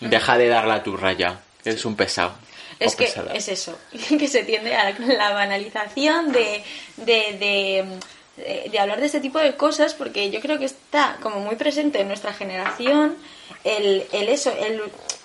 [0.00, 2.34] deja de dar la turra ya, que eres un pesado.
[2.80, 3.32] Es que pesada.
[3.34, 3.78] es eso,
[4.18, 6.62] que se tiende a la banalización de,
[6.96, 7.84] de, de,
[8.36, 11.56] de- de hablar de este tipo de cosas, porque yo creo que está como muy
[11.56, 13.16] presente en nuestra generación
[13.64, 14.80] el, el eso, el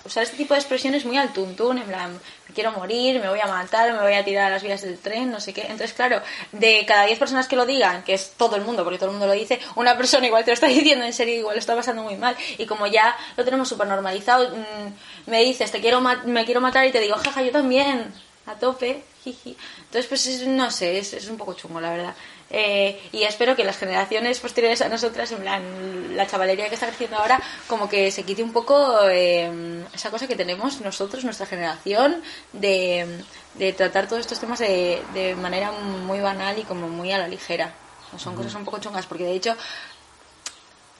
[0.06, 3.39] usar este tipo de expresiones muy al tuntún, en plan, me quiero morir, me voy
[3.39, 5.62] a matar, me voy a tirar a las vías del tren, no sé qué.
[5.62, 8.98] Entonces, claro, de cada 10 personas que lo digan, que es todo el mundo, porque
[9.00, 11.56] todo el mundo lo dice, una persona igual te lo está diciendo en serio, igual
[11.56, 12.36] lo está pasando muy mal.
[12.58, 16.86] Y como ya lo tenemos súper normalizado, mm, me dices, te quiero me quiero matar
[16.86, 18.13] y te digo, jaja, yo también,
[18.46, 19.56] a tope, jiji.
[19.86, 22.13] Entonces, pues es- no sé, es, es un poco chungo, la verdad.
[22.56, 26.86] Eh, y espero que las generaciones posteriores a nosotras, en plan, la chavalería que está
[26.86, 31.48] creciendo ahora, como que se quite un poco eh, esa cosa que tenemos nosotros, nuestra
[31.48, 33.24] generación, de,
[33.56, 37.28] de tratar todos estos temas de, de manera muy banal y como muy a la
[37.28, 37.74] ligera.
[38.18, 39.58] Son cosas un poco chungas, porque de hecho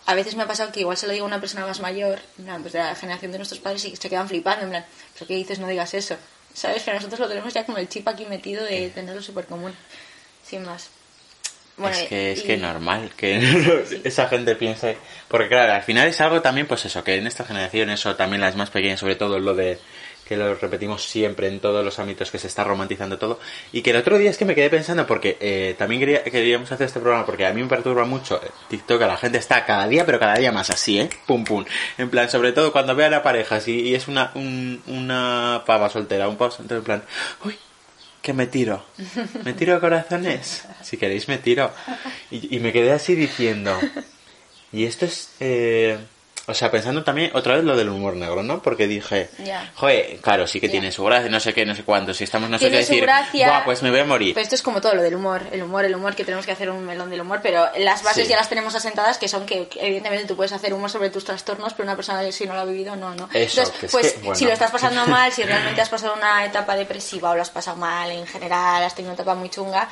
[0.08, 2.20] a veces me ha pasado que igual se lo digo a una persona más mayor,
[2.62, 5.36] pues de la generación de nuestros padres, y se quedan flipando, en plan, ¿pero qué
[5.36, 5.60] dices?
[5.60, 6.18] No digas eso.
[6.52, 6.82] ¿Sabes?
[6.84, 9.76] Pero nosotros lo tenemos ya como el chip aquí metido de tenerlo súper común.
[10.44, 10.90] Sin más.
[11.78, 13.40] Bueno, es que es y- que normal que
[14.04, 17.44] esa gente piense porque claro al final es algo también pues eso que en esta
[17.46, 19.80] generación eso también las más pequeñas sobre todo lo de
[20.28, 23.40] que lo repetimos siempre en todos los ámbitos que se está romantizando todo
[23.74, 26.72] y que el otro día es que me quedé pensando porque eh, también quería, queríamos
[26.72, 29.86] hacer este programa porque a mí me perturba mucho eh, TikTok la gente está cada
[29.88, 31.66] día pero cada día más así eh pum pum.
[31.98, 35.90] En plan sobre todo cuando vean a parejas y, y es una un- una pava
[35.90, 37.04] soltera un pavo soltero en plan
[37.44, 37.58] uy
[38.24, 38.84] que me tiro.
[39.44, 40.64] Me tiro corazones.
[40.82, 41.72] Si queréis, me tiro.
[42.32, 43.78] Y, y me quedé así diciendo.
[44.72, 45.30] Y esto es.
[45.40, 46.00] eh,
[46.46, 48.62] o sea, pensando también otra vez lo del humor negro, ¿no?
[48.62, 49.30] Porque dije.
[49.76, 52.14] Joder, claro, sí que tiene su gracia, no sé qué, no sé cuánto.
[52.14, 53.02] Si estamos, no sé qué decir.
[53.02, 53.48] gracia.
[53.48, 54.34] Buah, pues me voy a morir.
[54.34, 56.52] Pero esto es como todo lo del humor, el humor, el humor, que tenemos que
[56.52, 58.30] hacer un melón del humor, pero las bases Sí.
[58.30, 61.74] ya las tenemos asentadas, que son que evidentemente tú puedes hacer humor sobre tus trastornos,
[61.74, 63.30] pero una persona si no lo ha vivido, no, no.
[63.34, 64.36] Eso, Entonces, que es pues que, bueno.
[64.36, 67.50] si lo estás pasando mal, si realmente has pasado una etapa depresiva o lo has
[67.52, 69.88] pasado mal en general, has tenido una etapa muy chunga,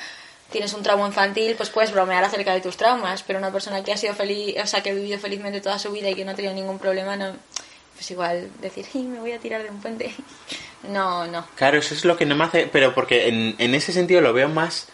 [0.51, 3.93] tienes un trauma infantil, pues puedes bromear acerca de tus traumas, pero una persona que
[3.93, 6.31] ha sido feliz, o sea, que ha vivido felizmente toda su vida y que no
[6.31, 7.33] ha tenido ningún problema, no,
[7.95, 10.13] pues igual decir, "Ay, me voy a tirar de un puente.
[10.83, 11.45] No, no.
[11.53, 12.65] Claro, eso es lo que no me hace.
[12.65, 14.87] Pero porque en, en ese sentido lo veo más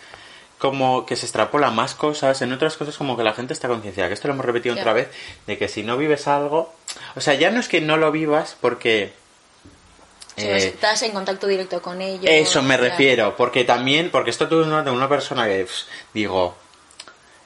[0.58, 4.10] como que se extrapola más cosas, en otras cosas como que la gente está concienciada,
[4.10, 5.10] que esto lo hemos repetido otra vez,
[5.46, 6.74] de que si no vives algo,
[7.16, 9.14] o sea, ya no es que no lo vivas porque...
[10.38, 12.26] Si eh, estás en contacto directo con ellos.
[12.28, 15.66] eso me refiero, porque también, porque esto tuve una, una persona que
[16.14, 16.56] digo,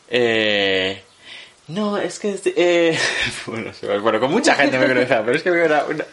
[0.10, 1.02] eh,
[1.72, 3.00] no, es que, eh,
[3.46, 6.06] bueno, bueno, con mucha gente me conocía, pero es que me una, una,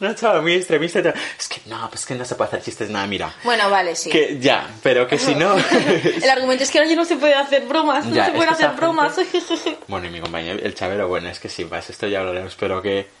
[0.00, 0.98] una chava muy extremista,
[1.38, 4.10] es que no, pues que no se puede hacer chistes, nada, mira, Bueno, vale, sí.
[4.10, 5.56] que ya, pero que si no,
[6.22, 8.70] El argumento es que ahora ya no se puede hacer bromas, no se pueden hacer
[8.70, 9.14] bromas.
[9.86, 12.82] Bueno, y mi compañero, el chavero, bueno, es que sí, más esto ya hablaremos, pero
[12.82, 13.19] que...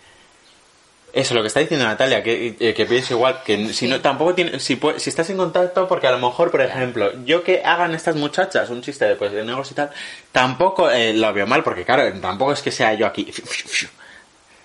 [1.12, 4.34] Eso, lo que está diciendo Natalia, que, eh, que pienso igual, que si no, tampoco
[4.34, 7.94] tiene, si, si estás en contacto, porque a lo mejor, por ejemplo, yo que hagan
[7.94, 9.90] estas muchachas un chiste de, pues, de negros y tal,
[10.30, 13.32] tampoco eh, lo veo mal, porque claro, tampoco es que sea yo aquí,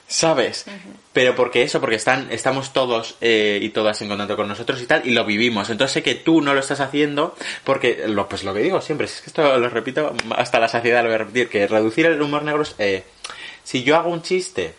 [0.07, 0.65] ¿sabes?
[1.13, 4.85] Pero porque eso, porque están, estamos todos eh, y todas en contacto con nosotros y
[4.85, 5.69] tal, y lo vivimos.
[5.71, 9.07] Entonces sé que tú no lo estás haciendo, porque, lo, pues lo que digo siempre,
[9.07, 12.05] si es que esto lo repito hasta la saciedad, lo voy a repetir, que reducir
[12.05, 13.03] el humor negro es, eh,
[13.63, 14.75] si yo hago un chiste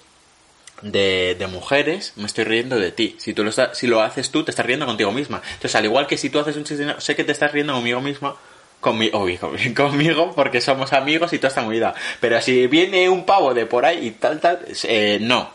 [0.83, 3.17] de, de mujeres, me estoy riendo de ti.
[3.19, 5.41] Si tú lo estás, si lo haces tú, te estás riendo contigo misma.
[5.47, 8.01] Entonces, al igual que si tú haces un chiste, sé que te estás riendo conmigo
[8.01, 8.37] mismo,
[8.81, 9.27] conmigo,
[9.77, 11.95] conmigo, porque somos amigos y toda esta movida.
[12.21, 15.55] Pero si viene un pavo de por ahí y tal, tal, eh, no.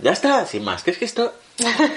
[0.00, 0.84] Ya está, sin más.
[0.84, 1.34] Que es que esto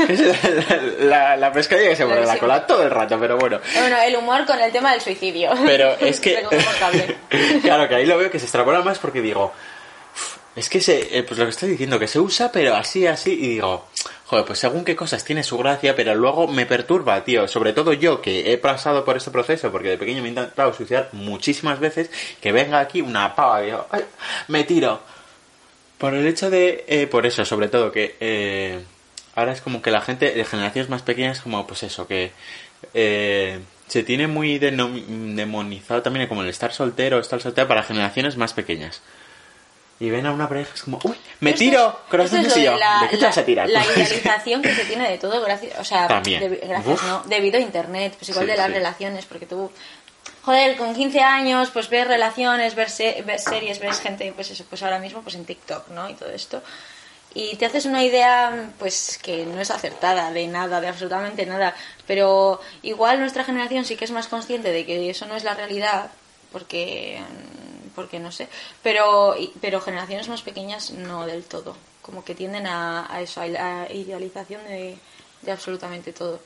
[0.07, 2.39] es la, la, la pescadilla que se mueve la Sí.
[2.39, 3.59] cola todo el rato, pero bueno.
[3.79, 5.51] Bueno, el humor con el tema del suicidio.
[5.67, 6.43] Pero es que.
[7.61, 9.53] Claro, que ahí lo veo que se extrapola más porque digo.
[10.59, 13.07] "Uf, Es que se, eh, pues lo que estoy diciendo, que se usa, pero así,
[13.07, 13.87] así, y digo,
[14.25, 17.47] joder, pues según qué cosas tiene su gracia, pero luego me perturba, tío.
[17.47, 20.73] Sobre todo yo, que he pasado por este proceso, porque de pequeño me he intentado
[20.73, 22.09] suicidar muchísimas veces,
[22.41, 24.03] que venga aquí una pava digo, "Ay,
[24.47, 24.99] me tiro.
[25.97, 28.83] Por el hecho de, eh, por eso, sobre todo, que eh,
[29.35, 32.31] ahora es como que la gente de generaciones más pequeñas, como pues eso, que
[32.93, 38.53] eh, se tiene muy demonizado también como el estar soltero, estar soltera para generaciones más
[38.53, 39.01] pequeñas.
[39.99, 42.63] Y ven a una pareja, es como, uy, me tiro, es- esto corazones es de
[42.77, 43.69] la- ¿de qué te la- vas a tirar?
[43.69, 46.59] La idealización que se tiene de todo, gracias, o sea, También.
[46.65, 47.03] gracias.
[47.03, 47.21] ¿no?
[47.25, 48.73] Debido a internet, pues igual Sí, de las sí.
[48.73, 49.69] relaciones, porque tú,
[50.43, 54.63] joder, con 15 años, pues ves relaciones, ves, se- ves series, ves gente, pues eso,
[54.69, 56.09] pues ahora mismo, pues en TikTok, ¿no?
[56.09, 56.63] Y todo esto.
[57.33, 61.75] Y te haces una idea, pues que no es acertada de nada, de absolutamente nada.
[62.07, 65.53] Pero igual nuestra generación sí que es más consciente de que eso no es la
[65.53, 66.09] realidad,
[66.51, 67.19] porque
[67.99, 68.47] porque no sé.
[68.81, 71.75] Pero pero generaciones más pequeñas no del todo.
[72.01, 74.97] Como que tienden a, a eso a la idealización de,
[75.41, 76.39] de absolutamente todo.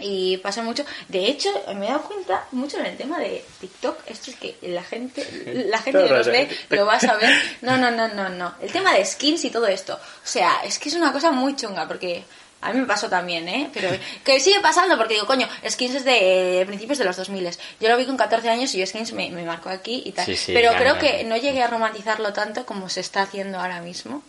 [0.00, 0.84] Y pasa mucho.
[1.06, 3.98] De hecho me he dado cuenta mucho en el tema de TikTok.
[4.06, 7.30] Esto es que la gente la gente que nos ve lo va a saber.
[7.62, 8.54] No no no no no.
[8.60, 9.94] El tema de skins y todo esto.
[9.94, 12.24] O sea es que es una cosa muy chunga porque
[12.60, 13.70] a mí me pasó también, ¿eh?
[13.74, 13.90] Pero
[14.24, 17.50] que sigue pasando porque digo, coño, Skins es de eh, principios de los 2000.
[17.80, 20.24] Yo lo vi con 14 años y yo Skins me, me marcó aquí y tal.
[20.26, 23.58] Sí, sí, Pero claro, creo que no llegué a romantizarlo tanto como se está haciendo
[23.60, 24.22] ahora mismo.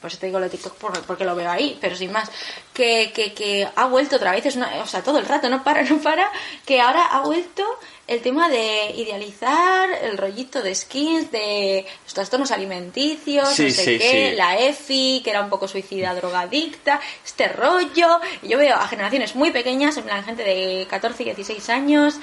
[0.00, 2.28] Por eso te digo lo de TikTok por- porque lo veo ahí, pero sin más.
[2.74, 5.64] Que, que, que ha vuelto otra vez, es una, o sea, todo el rato, no
[5.64, 6.30] para, no para.
[6.66, 7.64] Que ahora ha vuelto
[8.06, 13.84] el tema de idealizar el rollito de skins, de los trastornos alimenticios, Sí, no sé
[13.84, 14.36] sí, qué, sí.
[14.36, 18.20] la EFI, que era un poco suicida, drogadicta, este rollo.
[18.42, 22.14] Yo veo a generaciones muy pequeñas, en plan gente de 14 y 16 años,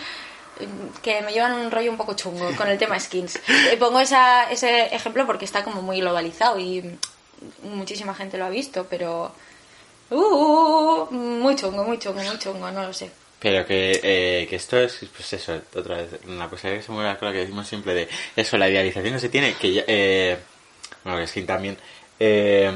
[1.01, 3.39] que me llevan un rollo un poco chungo con el tema skins.
[3.79, 6.97] Pongo esa, ese ejemplo porque está como muy globalizado y
[7.63, 9.33] muchísima gente lo ha visto, pero...
[10.09, 13.09] Uh, muy chungo, muy chungo, muy chungo, no lo sé.
[13.43, 17.15] Pero que, eh, que esto es, pues eso, otra vez, una cosa que se mueve
[17.17, 20.37] con lo que decimos siempre de eso, la idealización que se tiene, que ya, eh,
[21.03, 21.77] bueno, que es que también,
[22.21, 22.71] eh,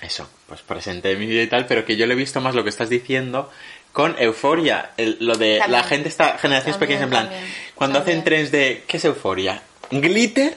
[0.00, 2.54] eso, pues presente en mi vida y tal, pero que yo le he visto más
[2.54, 3.50] lo que estás diciendo
[3.92, 5.72] con euforia, el- lo de También.
[5.72, 9.04] la gente está, generaciones También, pequeñas en plan, también, cuando hacen trenes de, ¿qué es
[9.04, 9.60] euforia?
[9.90, 10.56] Glitter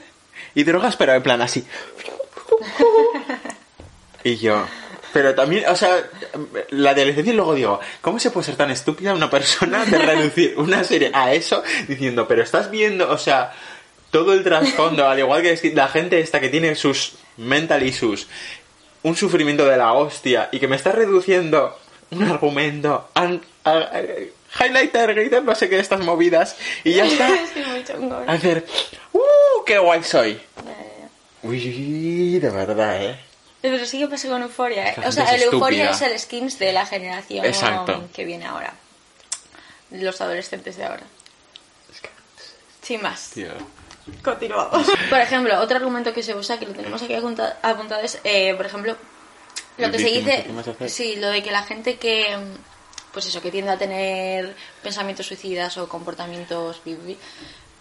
[0.54, 1.66] y drogas, pero en plan así.
[4.24, 4.66] Y yo,
[5.14, 6.04] pero también, o sea,
[6.72, 10.56] la idealización y luego digo, ¿cómo se puede ser tan estúpida una persona de reducir
[10.58, 13.54] una serie a eso diciendo, pero estás viendo, o sea,
[14.12, 18.28] todo el trasfondo, al igual que la gente esta que tiene sus mental issues,
[19.04, 21.78] un sufrimiento de la hostia y que me está reduciendo
[22.12, 24.02] un argumento a, a- a-
[24.66, 27.28] highlighter, glitter, no sé qué, estas movidas y ya está.
[27.34, 28.26] ¿eh?
[28.28, 28.66] Hacer,
[29.14, 29.64] ¡uh!
[29.66, 30.40] ¡Qué guay soy!
[31.44, 33.20] Uy, de verdad, ¿eh?
[33.64, 34.96] Pero sí que pasa con Euforia, ¿eh?
[35.08, 38.10] O sea, el Euforia es el skins de la generación Exacto.
[38.14, 38.74] que viene ahora.
[39.90, 41.04] Los adolescentes de ahora.
[42.82, 43.30] Sin más.
[43.30, 43.52] Tío.
[44.22, 44.86] Continuamos.
[45.10, 48.54] Por ejemplo, otro argumento que se usa, que lo tenemos aquí apunta- apuntado, es, eh,
[48.56, 48.98] por ejemplo,
[49.78, 50.46] lo que se dice,
[50.90, 52.38] sí, lo de que la gente que,
[53.14, 56.82] pues eso, que tiende a tener pensamientos suicidas o comportamientos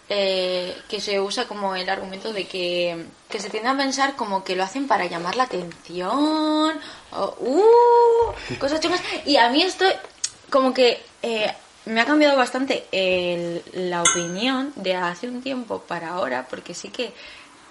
[0.09, 4.45] eh, que se usa como el argumento de que, que se tiende a pensar como
[4.45, 6.81] que lo hacen para llamar la atención,
[7.13, 9.01] o, uh, cosas chungas.
[9.25, 9.85] Y a mí esto,
[10.51, 11.53] como que eh,
[11.87, 16.89] me ha cambiado bastante el- la opinión de hace un tiempo para ahora, porque sí
[16.91, 17.13] que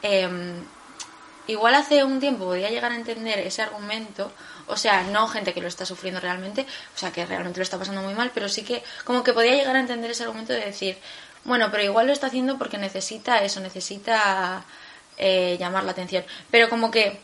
[0.02, 0.64] em,
[1.48, 4.32] igual hace un tiempo podía llegar a entender ese argumento,
[4.68, 6.66] o sea, no gente que lo está sufriendo realmente,
[6.96, 9.54] o sea, que realmente lo está pasando muy mal, pero sí que como que podía
[9.56, 10.98] llegar a entender ese argumento de decir,
[11.44, 14.64] bueno, pero igual lo está haciendo porque necesita eso, necesita
[15.18, 16.24] eh, llamar la atención.
[16.50, 17.20] Pero como que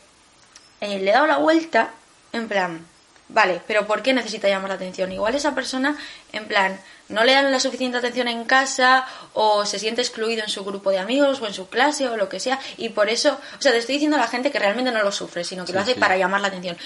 [0.80, 1.90] eh, le he dado la vuelta,
[2.32, 2.86] en plan,
[3.28, 5.12] vale, pero ¿por qué necesita llamar la atención?
[5.12, 5.96] Igual esa persona,
[6.32, 10.50] en plan, no le dan la suficiente atención en casa o se siente excluido en
[10.50, 13.38] su grupo de amigos o en su clase o lo que sea y por eso,
[13.58, 15.72] o sea, te estoy diciendo a la gente que realmente no lo sufre, sino que
[15.72, 16.00] lo hace sí.
[16.00, 16.76] para llamar la atención.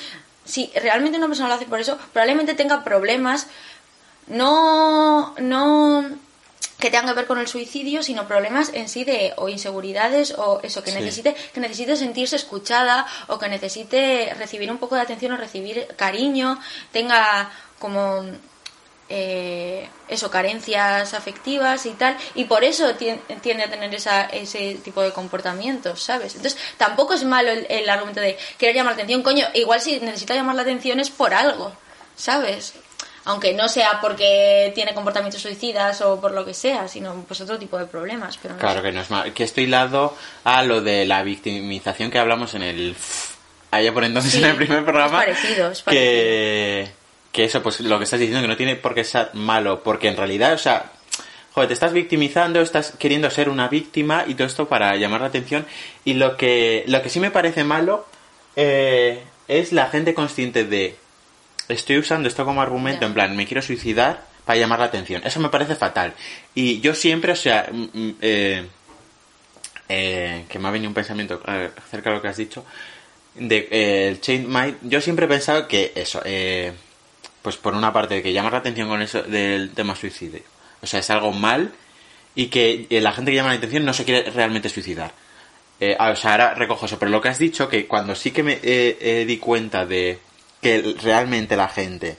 [0.44, 3.46] Si realmente una persona lo hace por eso, probablemente tenga problemas,
[4.28, 6.04] no, no
[6.82, 10.58] que tengan que ver con el suicidio, sino problemas en sí de o inseguridades o
[10.64, 10.98] eso que Sí.
[10.98, 15.86] necesite que necesite sentirse escuchada o que necesite recibir un poco de atención o recibir
[15.96, 16.58] cariño,
[16.90, 18.24] tenga como
[19.08, 24.74] eh, eso carencias afectivas y tal y por eso tien- tiende a tener esa, ese
[24.82, 26.34] tipo de comportamientos, ¿sabes?
[26.34, 30.00] Entonces tampoco es malo el, el argumento de querer llamar la atención, coño, igual si
[30.00, 31.72] necesita llamar la atención es por algo,
[32.16, 32.72] ¿sabes?
[33.24, 37.58] Aunque no sea porque tiene comportamientos suicidas o por lo que sea, sino pues otro
[37.58, 38.38] tipo de problemas.
[38.40, 38.86] Pero no Claro sé.
[38.86, 39.32] que no es mal.
[39.32, 42.96] Que estoy hilado a lo de la victimización que hablamos en el.
[43.70, 45.22] Allá por entonces Sí, en el primer programa.
[45.24, 46.90] es parecido, es Que,
[47.32, 50.08] que eso, pues lo que estás diciendo, que no tiene por qué ser malo, porque
[50.08, 50.92] en realidad, o sea.
[51.54, 55.26] Joder, te estás victimizando, estás queriendo ser una víctima y todo esto para llamar la
[55.26, 55.66] atención.
[56.02, 58.06] Y lo que, lo que sí me parece malo
[58.56, 60.96] eh, es la gente consciente de
[61.72, 65.22] estoy usando esto como argumento, en plan, me quiero suicidar para llamar la atención.
[65.24, 66.14] Eso me parece fatal.
[66.54, 68.66] Y yo siempre, o sea, mm, mm, eh,
[69.88, 72.64] eh, que me ha venido un pensamiento eh, acerca de lo que has dicho,
[73.34, 76.72] de eh, el Chain Mind, yo siempre he pensado que eso, eh,
[77.40, 80.42] pues por una parte, que llamar la atención con eso del tema suicidio,
[80.80, 81.72] o sea, es algo mal
[82.34, 85.12] y que la gente que llama la atención no se quiere realmente suicidar.
[85.80, 88.30] Eh, ah, o sea, ahora recojo eso, pero lo que has dicho, que cuando sí
[88.30, 90.18] que me di cuenta de
[90.62, 92.16] que realmente la gente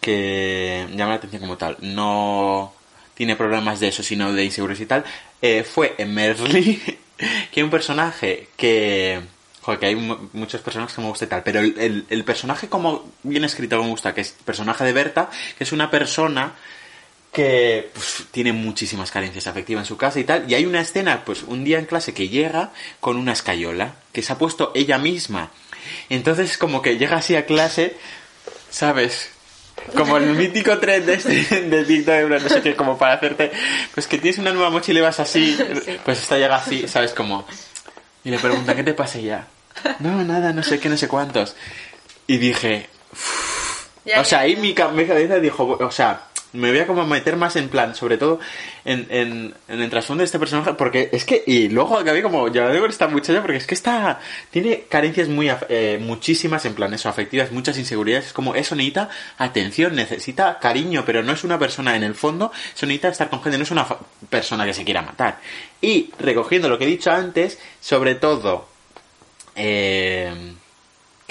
[0.00, 2.72] que llama la atención como tal no
[3.14, 5.04] tiene problemas de eso, sino de inseguridad y tal,
[5.40, 6.82] eh, fue en Merly,
[7.52, 9.20] que un personaje que...
[9.62, 13.12] Joder, que hay mu- muchos personajes que me gusta y tal, pero el personaje como
[13.22, 16.54] bien escrito me gusta, que es el personaje de Berta, que es una persona
[17.32, 20.50] que pues, tiene muchísimas carencias afectivas en su casa y tal.
[20.50, 24.22] Y hay una escena, pues un día en clase que llega con una escayola, que
[24.22, 25.50] se ha puesto ella misma.
[26.08, 27.96] Entonces como que llega así a clase,
[28.70, 29.30] ¿sabes?
[29.96, 33.50] Como el mítico tren de este de TikTok, no sé qué, como para hacerte,
[33.94, 35.98] pues que tienes una nueva mochila y vas así, Sí.
[36.04, 37.12] pues esta llega así, ¿sabes?
[37.12, 37.44] Como,
[38.22, 39.48] y le pregunta, ¿qué te pasa ya?
[39.98, 41.56] No, nada, no sé qué, no sé cuántos.
[42.28, 42.86] Y dije,
[44.04, 47.56] Ya, o sea, ahí mi cabeza dijo, o sea, me voy a como meter más
[47.56, 48.38] en plan, sobre todo
[48.84, 52.48] en, en, en el trasfondo de este personaje, porque es que, y luego acabé como,
[52.48, 56.92] ya digo esta muchacha, porque es que está, tiene carencias muy, eh, muchísimas en plan
[56.92, 61.58] eso, afectivas, muchas inseguridades, es como, eso necesita atención, necesita cariño, pero no es una
[61.58, 63.86] persona en el fondo, eso necesita estar con gente, no es una
[64.28, 65.40] persona que se quiera matar.
[65.80, 68.68] Y recogiendo lo que he dicho antes, sobre todo,
[69.56, 70.54] eh,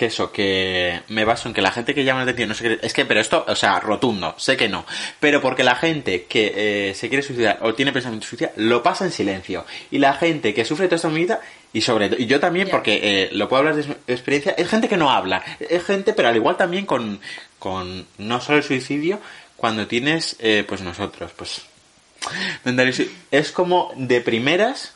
[0.02, 2.62] que eso, que me baso en que la gente que llama la atención no se
[2.62, 2.80] quiere...
[2.82, 4.84] Es que, pero esto, o sea, rotundo, sé que no.
[5.20, 9.06] Pero porque la gente que eh, se quiere suicidar o tiene pensamiento suicida, lo pasa
[9.06, 9.64] en silencio.
[9.92, 11.40] Y la gente que sufre toda esta movida,
[11.72, 14.90] y sobre todo, y yo también, porque eh, lo puedo hablar de experiencia, es gente
[14.90, 15.44] que no habla.
[15.60, 17.20] Es gente, pero al igual también con,
[17.60, 19.20] con no solo el suicidio,
[19.56, 21.62] cuando tienes, eh, pues nosotros, pues...
[23.30, 24.94] Es como de primeras...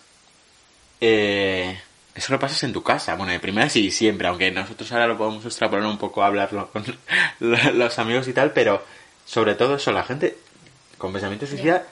[0.99, 1.77] Eh,
[2.15, 3.15] eso lo pasas en tu casa.
[3.15, 6.71] Bueno, de primeras y siempre, aunque nosotros ahora lo podemos extrapolar un poco a hablarlo
[6.71, 6.83] con
[7.39, 8.83] lo- los amigos y tal, pero
[9.25, 10.37] sobre todo eso, la gente
[10.97, 11.85] con pensamiento suicida.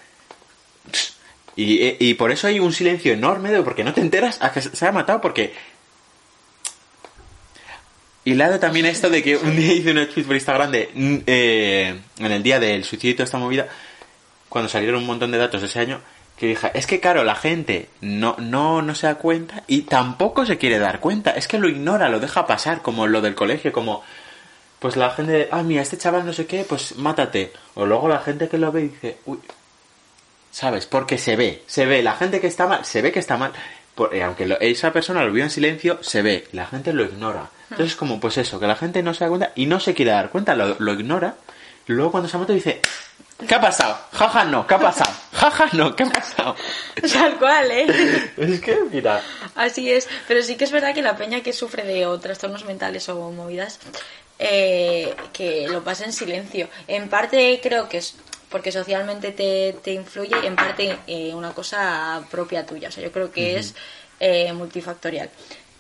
[1.56, 4.52] Y, eh, y por eso hay un silencio enorme, de, porque no te enteras a
[4.52, 5.54] que se ha matado, porque.
[8.26, 10.90] Y lado también esto de que un día hice un tweet por Instagram de.
[10.94, 13.68] mm, eh, en el día del suicidio y toda esta movida,
[14.50, 16.00] cuando salieron un montón de datos de ese año,
[16.38, 20.46] que dije, es que claro, la gente no, no, no se da cuenta y tampoco
[20.46, 23.72] se quiere dar cuenta, es que lo ignora, lo deja pasar, como lo del colegio,
[23.72, 24.04] como,
[24.80, 27.54] pues la gente, ah, mira, este chaval no sé qué, pues mátate.
[27.76, 29.40] O luego la gente que lo ve dice, uy,
[30.52, 30.86] ¿sabes?
[30.86, 33.52] Porque se ve, se ve, la gente que está mal, se ve que está mal.
[33.96, 37.04] Por- eh, aunque lo- esa persona lo vio en silencio, se ve, la gente lo
[37.04, 37.50] ignora.
[37.70, 40.12] Entonces, como pues eso, que la gente no se da cuenta y no se quiere
[40.12, 41.36] dar cuenta, lo, lo ignora.
[41.88, 42.82] Luego cuando se mata dice,
[43.48, 43.98] ¿qué ha pasado?
[44.14, 45.12] Jaja, no, ¿qué ha pasado?
[45.34, 46.56] Jaja, no, ¿qué ha pasado?
[47.12, 48.32] Tal cual, ¿eh?
[48.38, 49.22] Es que, mira,
[49.56, 52.66] Así es, pero sí que es verdad que la peña que sufre de o trastornos
[52.66, 53.80] mentales o movidas,
[54.40, 56.70] eh, que lo pasa en silencio.
[56.88, 58.16] En parte creo que es
[58.54, 62.90] porque socialmente te, te influye y en parte eh, una cosa propia tuya.
[62.90, 63.74] O sea, yo creo que es
[64.20, 65.28] eh, multifactorial.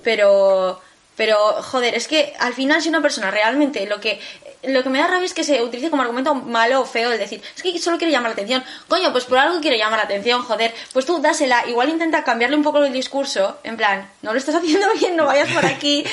[0.03, 0.81] Pero,
[1.15, 4.19] pero, joder, es que al final si una persona realmente lo que...
[4.65, 7.19] Lo que me da rabia es que se utilice como argumento malo o feo el
[7.19, 8.63] decir, es que solo quiere llamar la atención.
[8.87, 10.73] Coño, pues por algo quiere llamar la atención, joder.
[10.93, 14.55] Pues tú dásela, igual intenta cambiarle un poco el discurso, en plan, no lo estás
[14.55, 16.05] haciendo bien, no vayas por aquí.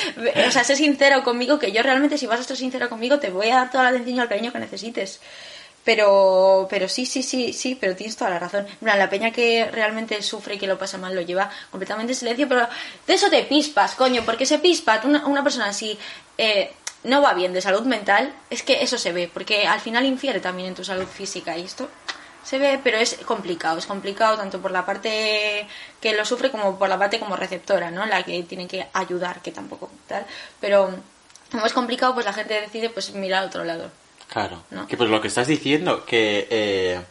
[0.47, 3.29] O sea, sé sincero conmigo, que yo realmente si vas a estar sincero conmigo te
[3.29, 5.21] voy a dar toda la atención y el cariño que necesites.
[5.83, 8.67] Pero, pero sí, sí, sí, sí, pero tienes toda la razón.
[8.79, 12.19] Plan, la peña que realmente sufre y que lo pasa mal lo lleva completamente en
[12.19, 12.67] silencio, pero
[13.07, 15.97] de eso te pispas, coño, porque se pispa una, una persona así
[16.37, 16.71] eh,
[17.03, 20.39] no va bien de salud mental, es que eso se ve, porque al final infiere
[20.39, 21.89] también en tu salud física y esto
[22.43, 25.67] se ve, pero es complicado, es complicado tanto por la parte
[25.99, 28.05] que lo sufre como por la parte como receptora, ¿no?
[28.05, 30.25] La que tiene que ayudar, que tampoco tal,
[30.59, 30.91] pero
[31.51, 33.91] como es complicado, pues la gente decide pues mirar a otro lado.
[34.29, 34.63] Claro.
[34.69, 34.87] ¿No?
[34.87, 36.47] Que pues lo que estás diciendo, que...
[36.49, 37.01] eh,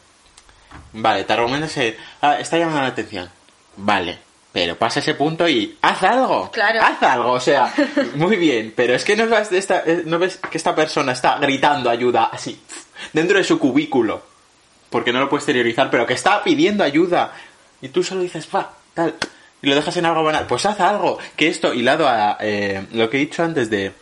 [0.94, 1.76] vale, te argumentas.
[2.22, 3.30] Ah, está llamando la atención.
[3.76, 4.18] Vale.
[4.53, 6.51] Pero pasa ese punto y haz algo.
[6.51, 6.80] Claro.
[6.82, 7.72] Haz algo, o sea,
[8.14, 8.72] muy bien.
[8.74, 11.88] Pero es que no ves, de esta, eh, no ves que esta persona está gritando
[11.88, 12.61] ayuda así,
[13.12, 14.22] dentro de su cubículo.
[14.90, 17.32] Porque no lo puedes exteriorizar, pero que está pidiendo ayuda.
[17.80, 19.14] Y tú solo dices, va, tal.
[19.62, 20.46] Y lo dejas en algo banal.
[20.48, 21.18] Pues haz algo.
[21.36, 23.92] Que esto, hilado a eh, lo que he dicho antes de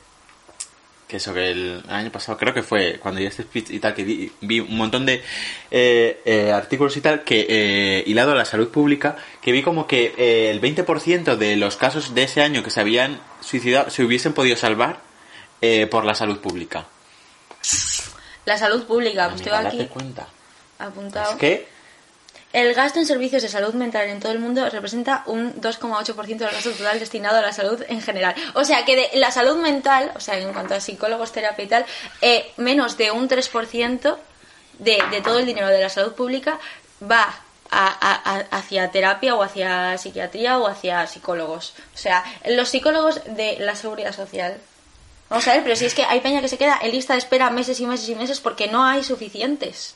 [1.09, 3.95] que eso que el año pasado creo que fue cuando ya este speech y tal
[3.95, 5.23] que vi, vi un montón de
[5.71, 9.87] eh, eh, artículos y tal que eh, hilado a la salud pública que vi como
[9.87, 14.05] que eh, el 20% de los casos de ese año que se habían suicidado se
[14.05, 15.01] hubiesen podido salvar
[15.63, 16.87] eh, por la salud pública
[18.45, 20.29] La salud pública, pues date aquí cuenta.
[20.79, 21.33] apuntado.
[21.33, 21.78] Es que
[22.53, 26.51] El gasto en servicios de salud mental en todo el mundo representa un 2,8% del
[26.51, 28.35] gasto total destinado a la salud en general.
[28.55, 31.69] O sea que de la salud mental, o sea, en cuanto a psicólogos, terapia y
[31.69, 31.87] tal,
[32.23, 34.17] eh, menos de un 3%
[34.79, 36.59] de, de todo el dinero de la salud pública
[37.03, 37.35] va
[37.71, 41.75] a- hacia terapia o hacia psiquiatría o hacia psicólogos.
[41.95, 44.57] O sea, los psicólogos de la seguridad social.
[45.29, 47.19] Vamos a ver, pero si es que hay peña que se queda en lista de
[47.19, 49.95] espera meses y meses y meses porque no hay suficientes.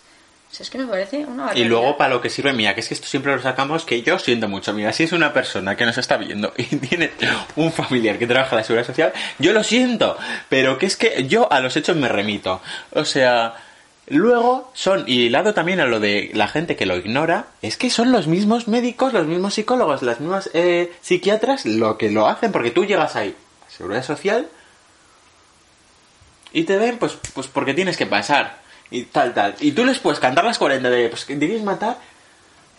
[0.52, 1.66] O sea, es que me parece una Y barbaridad.
[1.68, 4.18] luego para lo que sirve, mira, que es que esto siempre lo sacamos, que yo
[4.18, 4.74] siento mucho.
[4.74, 7.10] Mira, si es una persona que nos está viendo y tiene
[7.56, 10.18] un familiar que trabaja en la seguridad social, yo lo siento,
[10.50, 12.60] pero que es que yo a los hechos me remito.
[12.90, 13.54] O sea,
[14.08, 17.88] luego son, y lado también a lo de la gente que lo ignora, es que
[17.88, 22.52] son los mismos médicos, los mismos psicólogos, las mismas eh, psiquiatras lo que lo hacen,
[22.52, 23.34] porque tú llegas ahí,
[23.66, 24.48] a seguridad social,
[26.52, 28.60] y te ven, pues, pues porque tienes que pasar.
[28.92, 29.56] Y tal, tal.
[29.60, 31.96] Y tú les puedes cantar las 40 de, pues, que quieres matar?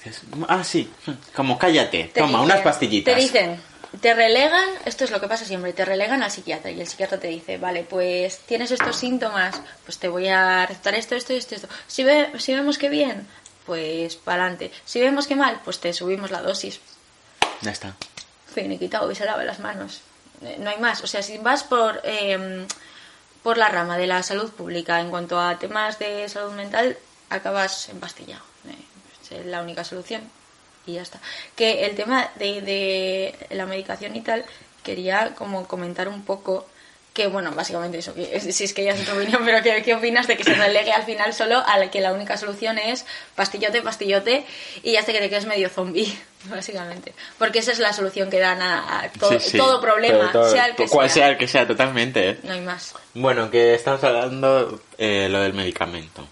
[0.04, 0.90] Dices, ah, sí.
[1.36, 2.06] Como cállate.
[2.14, 3.14] Te Toma, dicen- unas pastillitas.
[3.16, 3.62] Te dicen,
[4.00, 7.20] te relegan, esto es lo que pasa siempre, te relegan al psiquiatra y el psiquiatra
[7.20, 11.56] te dice, vale, pues tienes estos síntomas, pues te voy a recetar esto, esto, esto,
[11.56, 11.68] esto.
[11.88, 13.28] Si, ve, si vemos que bien,
[13.66, 14.72] pues para adelante.
[14.86, 16.80] Si vemos que mal, pues te subimos la dosis.
[17.62, 17.96] Ya está.
[18.54, 20.02] Finiquitado y se lava las manos.
[20.44, 21.02] Eh, No hay más.
[21.04, 22.66] O sea, si vas por, eh,
[23.44, 26.98] por la rama de la salud pública en cuanto a temas de salud mental,
[27.30, 28.44] acabas empastillado.
[28.68, 30.22] Eh, es la única solución.
[30.86, 31.20] Y ya está.
[31.56, 34.46] Que el tema de, de la medicación y tal,
[34.84, 36.68] quería como comentar un poco
[37.14, 39.94] que, bueno, básicamente eso, que si es que ya es tu opinión, pero ¿qué, qué
[39.94, 43.06] opinas de que se relegue al final solo a la que la única solución es
[43.36, 44.46] pastillote, pastillote
[44.82, 46.12] y hasta que te quedes medio zombie,
[46.46, 47.14] básicamente?
[47.38, 49.58] Porque esa es la solución que dan a, a todo, Sí, sí.
[49.58, 51.24] todo problema, todo- sea el que cual sea.
[51.26, 52.30] sea el que sea, totalmente.
[52.32, 52.40] ¿eh?
[52.44, 52.96] No hay más.
[53.14, 56.28] Bueno, que estamos hablando eh, lo del medicamento.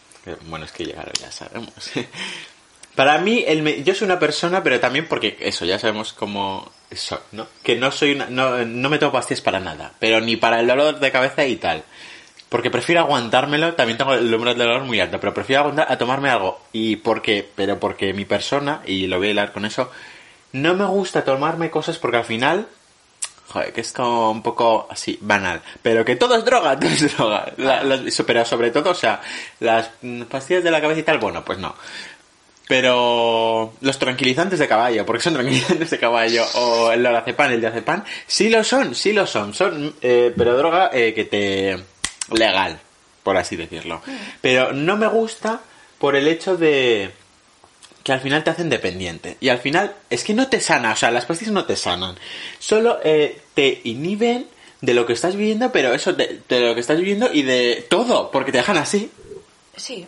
[0.47, 1.73] Bueno, es que ya, ya sabemos.
[2.95, 6.71] Para mí, el me- yo soy una persona, pero también porque eso, ya sabemos cómo
[6.93, 7.47] soy, ¿no?
[7.63, 10.67] Que no soy una, no, no me tomo pastillas para nada, pero ni para el
[10.67, 11.83] dolor de cabeza y tal.
[12.49, 15.97] Porque prefiero aguantármelo, también tengo el número de dolor muy alto, pero prefiero aguantar a
[15.97, 16.59] tomarme algo.
[16.73, 19.89] Y porque, pero porque mi persona, y lo voy a hilar con eso,
[20.51, 22.67] no me gusta tomarme cosas porque al final
[23.47, 25.61] Joder, que es como un poco así, banal.
[25.81, 27.51] Pero que todo es droga, todo es droga.
[27.57, 27.83] La-
[28.25, 29.19] pero sobre todo, o sea,
[29.59, 31.75] las mm, pastillas de la cabeza y tal, bueno, pues no.
[32.71, 38.01] Pero los tranquilizantes de caballo, porque son tranquilizantes de caballo, o el lorazepam, el diazepam,
[38.25, 39.53] sí lo son, sí lo son.
[39.53, 41.77] Son, eh, pero droga eh, que te...
[42.33, 42.79] legal,
[43.23, 44.01] por así decirlo.
[44.39, 45.59] Pero no me gusta
[45.97, 47.11] por el hecho de
[48.03, 49.35] que al final te hacen dependiente.
[49.41, 52.15] Y al final es que no te sana, o sea, las pastillas no te sanan.
[52.57, 54.47] Solo eh, te inhiben
[54.79, 57.85] de lo que estás viviendo, pero eso, de, de lo que estás viviendo y de
[57.89, 59.11] todo, porque te dejan así.
[59.75, 60.07] Sí.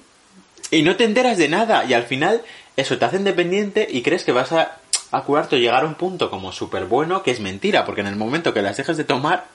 [0.73, 1.85] Y no te enteras de nada.
[1.85, 2.41] Y al final,
[2.75, 4.77] eso, te hacen dependiente y crees que vas a,
[5.11, 8.07] a curarte o llegar a un punto como súper bueno, que es mentira, porque en
[8.07, 9.45] el momento que las dejes de tomar,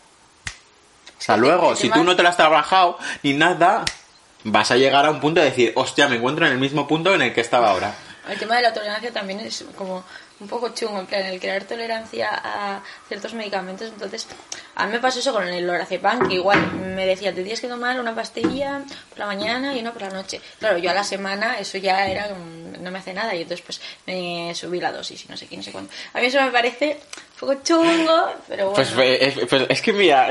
[1.19, 3.85] hasta luego, si tú no te las has trabajado ni nada,
[4.45, 7.13] vas a llegar a un punto de decir, hostia, me encuentro en el mismo punto
[7.15, 7.95] en el que estaba ahora.
[8.29, 10.05] El tema de la tolerancia también es como
[10.41, 13.89] un poco chungo, en plan, el crear tolerancia a ciertos medicamentos.
[13.89, 14.27] Entonces,
[14.77, 17.69] a mí me pasó eso con el lorazepam, que igual me decía, te tienes que
[17.69, 20.41] tomar una pastilla por la mañana y una por la noche.
[20.59, 22.29] Claro, yo a la semana eso ya era,
[22.81, 25.57] no me hace nada y entonces pues me subí la dosis y no sé qué,
[25.57, 25.91] no sé cuándo.
[26.13, 28.75] A mí eso me parece un poco chungo, pero bueno.
[28.75, 30.29] Pues, eh, es, pues es que mira,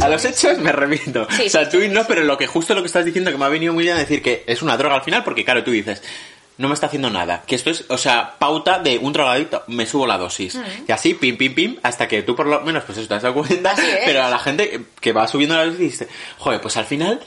[0.00, 1.26] a los hechos me remito.
[1.30, 3.32] Sí, o sea, sí, tú sí, no, pero lo que justo lo que estás diciendo
[3.32, 5.44] que me ha venido muy bien a decir que es una droga al final, porque
[5.44, 6.00] claro, tú dices,
[6.58, 7.42] no me está haciendo nada.
[7.46, 10.54] Que esto es, o sea, pauta de un drogadito, me subo la dosis.
[10.86, 13.22] Y así, pim, pim, pim, hasta que tú por lo menos, pues eso te has
[13.22, 13.74] dado cuenta.
[14.04, 17.20] Pero a la gente que- que va subiendo la dosis dice, joder, pues al final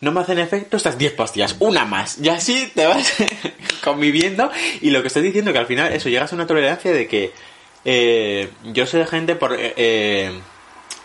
[0.00, 2.18] no me hacen efecto estas 10 pastillas, una más.
[2.18, 3.14] Y así te vas
[3.84, 4.50] conviviendo.
[4.80, 7.32] Y lo que estoy diciendo que al final eso llegas a una tolerancia de que
[7.84, 10.40] eh, yo sé de gente por eh, eh,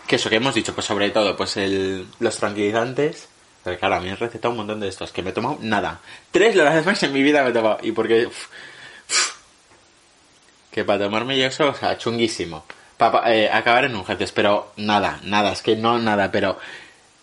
[0.06, 3.28] que eso que hemos dicho, pues sobre todo, pues el, los tranquilizantes.
[3.64, 5.58] Pero claro, a mí me han recetado un montón de estos, que me he tomado
[5.60, 6.00] nada.
[6.30, 7.78] Tres lorazepam en mi vida me he tomado.
[7.82, 8.26] Y porque...
[8.26, 8.46] uf,
[9.08, 9.32] uf,
[10.70, 12.64] que para tomarme yo eso, o sea, chunguísimo.
[12.96, 16.58] Para acabar en urgencias, pero nada, nada, es que no nada, pero...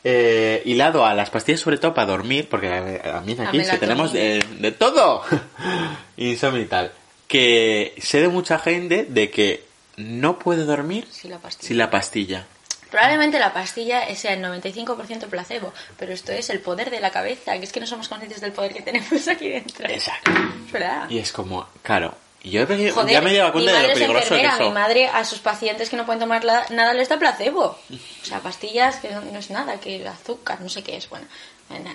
[0.01, 3.77] Eh, hilado a las pastillas sobre todo para dormir, porque a, a mí aquí que
[3.77, 5.23] tenemos de, de todo.
[6.17, 6.93] Insomnio y tal.
[7.27, 9.65] Que sé de mucha gente de que
[9.97, 11.67] no puede dormir Sí, la pastilla.
[11.67, 12.47] sin la pastilla.
[12.91, 17.57] Probablemente la pastilla sea el 95% placebo, pero esto es el poder de la cabeza,
[17.57, 19.87] que es que no somos conscientes del poder que tenemos aquí dentro.
[19.87, 20.31] Exacto.
[20.71, 21.09] Verdad.
[21.09, 23.89] Y es como, claro, yo he- Joder, ya me he dado cuenta mi de lo
[23.89, 24.59] es peligroso que eso.
[24.59, 27.63] mi madre a sus pacientes que no pueden tomar la- nada les da placebo.
[27.91, 31.25] O sea, pastillas que no, no es nada, que azúcar, no sé qué es, bueno.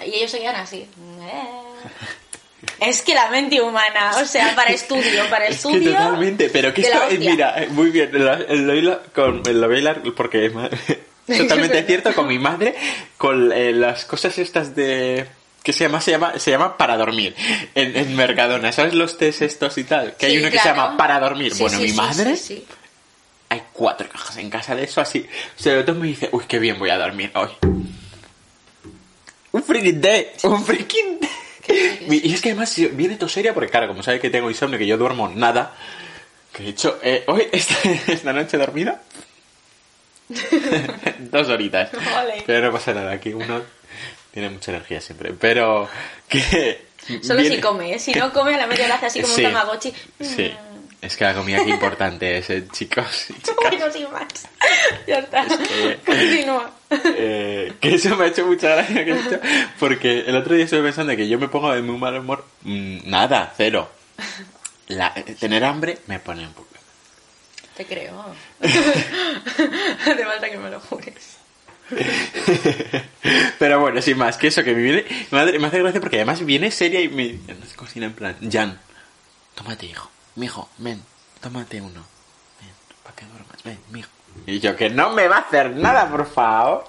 [0.06, 0.88] Y ellos se quedan así.
[2.80, 5.92] Es que la mente humana, o sea, para estudio, para Es que estudio.
[5.92, 9.76] totalmente, pero que esto, eh, mira, eh, muy bien, lo, lo hilo con, lo voy
[9.76, 10.46] a hilar porque
[11.28, 12.74] es totalmente cierto con mi madre,
[13.16, 15.26] con eh, las cosas estas de...
[15.62, 16.00] que se llama?
[16.00, 17.34] Se llama, se llama para dormir
[17.74, 20.16] en, en Mercadona, ¿sabes los test estos y tal?
[20.16, 21.54] Que hay uno que se llama para dormir.
[21.54, 22.34] Sí, bueno, sí, mi madre...
[23.50, 25.24] Hay cuatro cajas en casa de eso, así.
[25.58, 27.50] O sea, el otro me dice, uy, qué bien voy a dormir hoy.
[29.52, 31.30] Un freaking day, un freaking day.
[32.08, 34.86] Y es que además viene todo seria porque, claro, como sabe que tengo insomnio, que
[34.86, 35.74] yo duermo nada,
[36.52, 37.74] que de hecho, eh, hoy, esta,
[38.08, 39.00] esta noche dormida,
[41.18, 41.90] dos horitas.
[41.92, 42.42] Vale.
[42.46, 43.62] Pero no pasa nada, aquí uno
[44.32, 45.32] tiene mucha energía siempre.
[45.38, 45.88] Pero
[46.28, 46.86] que...
[47.22, 47.98] Solo viene- si come, ¿eh?
[47.98, 49.92] si no come a la media le hace así como Sí, un tamagotchi.
[50.20, 50.54] Sí,
[51.04, 53.30] es que la comida que importante es, eh, chicos.
[53.30, 53.56] y chicas.
[53.70, 54.26] Bueno, sin más.
[55.06, 55.44] Ya está.
[55.46, 56.70] que- Continúa.
[56.90, 59.40] Eh, que eso me ha hecho mucha gracia que
[59.80, 62.98] porque el otro día estuve pensando que yo me pongo de muy mal humor Mm,
[63.10, 63.90] nada cero
[64.88, 66.68] La- eh, tener hambre me pone un poco
[67.76, 68.24] Te creo.
[68.60, 71.36] Hace falta que me lo jures.
[73.58, 76.42] pero bueno sin más que eso que me viene madre me hace gracia porque además
[76.44, 77.38] viene seria y me
[77.76, 78.80] cocina en plan Jan
[79.54, 81.02] tómate hijo mijo ven
[81.40, 82.04] tómate uno
[82.60, 82.72] ven
[83.02, 84.10] para que duermas ven mijo
[84.46, 86.88] y yo que no me va a hacer nada por favor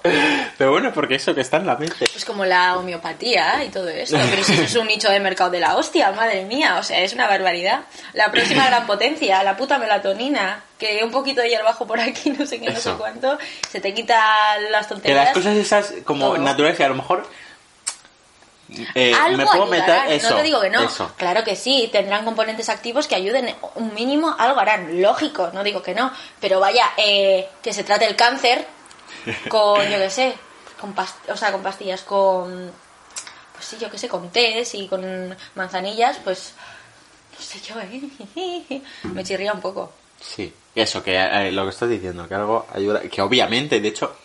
[0.58, 3.88] pero bueno porque eso que está en la mente Pues como la homeopatía y todo
[3.88, 4.16] esto.
[4.30, 6.78] Pero si eso es un nicho de mercado de la hostia, madre mía.
[6.78, 7.80] O sea, es una barbaridad.
[8.14, 10.62] La próxima gran potencia, la puta melatonina.
[10.78, 13.38] Que un poquito de hierbajo por aquí, no sé qué, no sé cuánto.
[13.70, 15.24] Se te quita las que tonterías.
[15.26, 16.38] las cosas esas como todo.
[16.38, 17.26] naturales que a lo mejor
[18.94, 20.82] eh, Algo me puedo ayudarán, meter eso no te digo que no.
[20.82, 21.12] eso.
[21.16, 25.82] Claro que sí, tendrán componentes activos que ayuden, un mínimo algo harán, lógico, no digo
[25.82, 26.10] que no.
[26.40, 28.66] Pero vaya, eh, que se trate el cáncer
[29.48, 30.34] con, yo qué sé,
[30.80, 32.72] con pas- o sea, con pastillas, con,
[33.54, 36.54] pues sí, yo qué sé, con tés y con manzanillas, pues,
[37.38, 38.82] no sé yo, ¿eh?
[39.04, 39.92] Me chirría un poco.
[40.20, 44.16] Sí, eso, que eh, lo que estás diciendo, que algo ayuda, que obviamente, de hecho,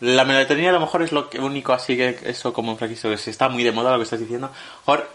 [0.00, 3.18] la melatonina a lo mejor es lo que- único así que eso como enfraquisto, que
[3.18, 4.50] si está muy de moda lo que estás diciendo,
[4.86, 5.08] mejor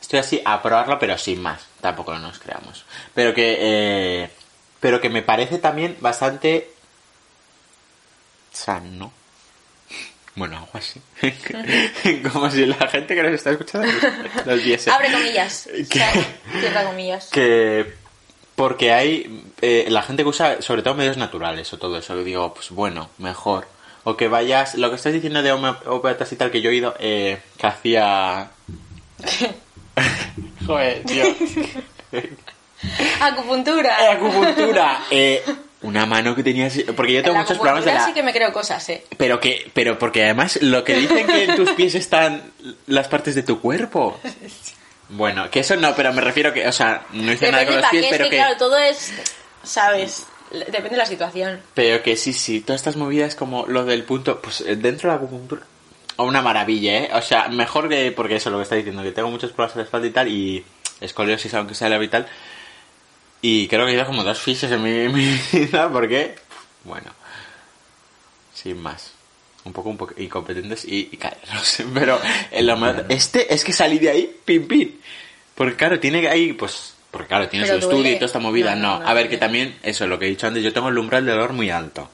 [0.00, 2.84] estoy así a probarlo, pero sin más, tampoco nos creamos.
[3.14, 4.30] Pero que, eh,
[4.80, 6.70] pero que me parece también bastante
[8.52, 9.12] sano.
[10.34, 11.00] Bueno, algo así.
[12.32, 13.88] como si la gente que nos está escuchando
[14.44, 14.90] los viese.
[14.90, 16.26] Abre comillas, Que-
[16.60, 17.28] cierra comillas.
[17.30, 17.94] que
[18.54, 22.24] porque hay eh, la gente que usa sobre todo medios naturales o todo eso que
[22.24, 23.66] digo pues bueno mejor
[24.08, 26.94] o que vayas lo que estás diciendo de homeopatas y tal que yo he oído
[27.00, 28.50] eh, que hacía
[30.66, 31.24] joder tío
[33.20, 33.98] Acupuntura.
[34.04, 35.42] Eh, acupuntura eh,
[35.82, 38.22] una mano que tenías porque yo tengo La muchos programas de acupuntura la sí que
[38.22, 39.04] me creo cosas, eh.
[39.16, 42.52] pero que pero porque además lo que dicen que en tus pies están
[42.86, 44.20] las partes de tu cuerpo
[45.08, 47.86] bueno que eso no pero me refiero que o sea no hice nada con los
[47.86, 49.12] pies qué, es pero que, que claro, todo es,
[49.64, 50.26] ¿sabes?
[50.50, 51.60] Depende de la situación.
[51.74, 55.16] Pero que sí, sí, todas estas movidas como lo del punto, pues eh, dentro de
[55.16, 55.62] la acupuntura,
[56.18, 57.10] una maravilla, ¿eh?
[57.14, 59.80] O sea, mejor que, porque eso, lo que está diciendo, que tengo muchos problemas de
[59.80, 60.64] la espalda y tal, y
[61.00, 62.26] escoliosis, aunque sea leve y tal,
[63.42, 66.36] y creo que he ido como dos fiches en mi, mi vida, porque,
[66.84, 67.10] bueno,
[68.54, 69.12] sin más.
[69.64, 71.78] Un poco, un poco incompetentes y, y caernos.
[71.94, 72.20] Pero
[72.52, 74.92] en lo más- este es que salí de ahí, pim, pim.
[75.56, 78.74] Porque claro, tiene ahí, pues, porque claro, tiene Pero su estudio y toda esta movida.
[78.74, 80.72] No, No, no, no a ver, que también, eso, lo que he dicho antes, yo
[80.72, 82.10] tengo el umbral de dolor muy alto.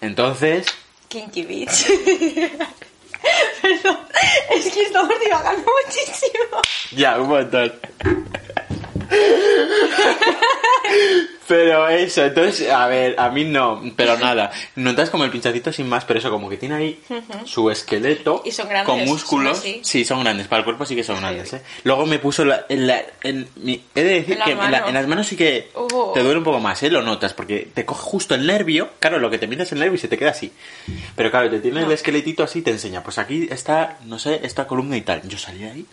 [0.00, 0.66] Entonces,
[1.08, 1.86] Kinky Beach.
[3.62, 3.98] Perdón,
[4.50, 6.60] es que estamos divagando muchísimo.
[6.90, 7.72] ya, un montón.
[11.48, 14.52] Pero eso, entonces, a ver, a mí no, pero nada.
[14.76, 17.00] Notas como el pinchacito sin más, pero eso como que tiene ahí
[17.44, 19.58] su esqueleto Y son grandes, con músculos.
[19.58, 19.84] son.
[19.84, 21.62] Sí, son grandes, para el cuerpo sí que son grandes, ¿eh?
[21.84, 24.88] Luego me puso la, en la, en mi- he de decir En que en, la-
[24.88, 26.12] en las manos sí que Oh.
[26.14, 26.90] te duele un poco más, ¿eh?
[26.90, 29.96] Lo notas, porque te coge justo el nervio, claro, lo que te miras el nervio
[29.96, 30.52] y se te queda así.
[31.16, 34.40] Pero claro, te tiene el esqueletito así y te enseña, pues aquí está, no sé,
[34.44, 35.26] esta columna y tal.
[35.28, 35.86] Yo salí de ahí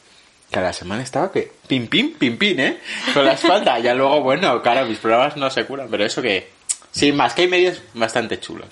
[0.51, 2.79] cada semana estaba que pim pim pim pim, ¿eh?
[3.13, 3.79] Con la espalda.
[3.79, 6.49] ya luego, bueno, claro, mis problemas no se curan, pero eso que
[6.91, 8.67] sin más que hay medios bastante chulos.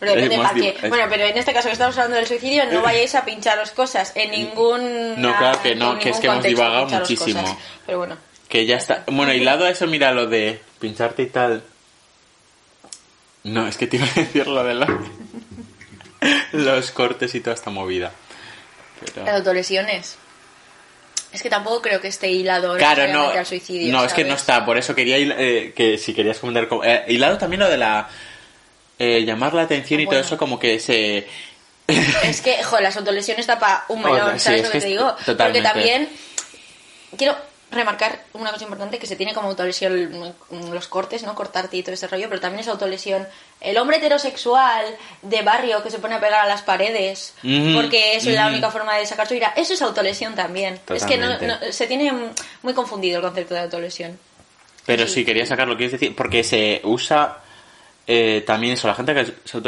[0.00, 0.76] Pero depende para qué.
[0.88, 4.12] Bueno, pero en este caso que estamos hablando del suicidio, no vayáis a pincharos cosas
[4.16, 5.20] en ningún.
[5.20, 7.40] No, claro que no, que es que hemos divagado muchísimo.
[7.40, 7.56] cosas.
[7.86, 8.16] Pero bueno.
[8.48, 9.04] Que ya está.
[9.06, 11.62] Bueno, y lado a eso, mira lo de pincharte y tal.
[13.44, 14.98] No, es que te iba a decir lo de la-
[16.52, 18.12] los cortes y toda esta movida.
[19.14, 20.18] Pero- Las autolesiones.
[21.34, 23.28] Es que tampoco creo que esté hilado Claro, no.
[23.30, 23.92] al suicidio.
[23.92, 24.64] no, es que no está.
[24.64, 26.68] Por eso quería eh, que si querías comentar.
[26.68, 28.08] co- Eh, hilado también lo de la.
[28.98, 31.26] eh, llamar la atención y todo eso, como que se.
[32.22, 35.12] Es que, joder, las autolesiones tapa un melón, ¿sabes es lo que que te digo?
[35.26, 35.60] totalmente.
[35.60, 36.08] Porque también
[37.18, 37.36] quiero
[37.74, 40.34] remarcar una cosa importante que se tiene como autolesión
[40.72, 41.34] los cortes, ¿no?
[41.34, 43.26] Cortarte y todo ese rollo, pero también es autolesión
[43.60, 44.84] el hombre heterosexual
[45.22, 47.34] de barrio que se pone a pegar a las paredes
[47.74, 49.52] porque es la única forma de sacar su ira.
[49.56, 50.80] Eso es autolesión también.
[50.88, 51.36] Es que no-
[51.70, 52.12] se tiene
[52.62, 54.18] muy confundido el concepto de autolesión.
[54.86, 55.14] Pero Sí.
[55.14, 57.38] sí, quería sacarlo, quieres decir, porque se usa
[58.06, 59.24] eh, también eso, la gente que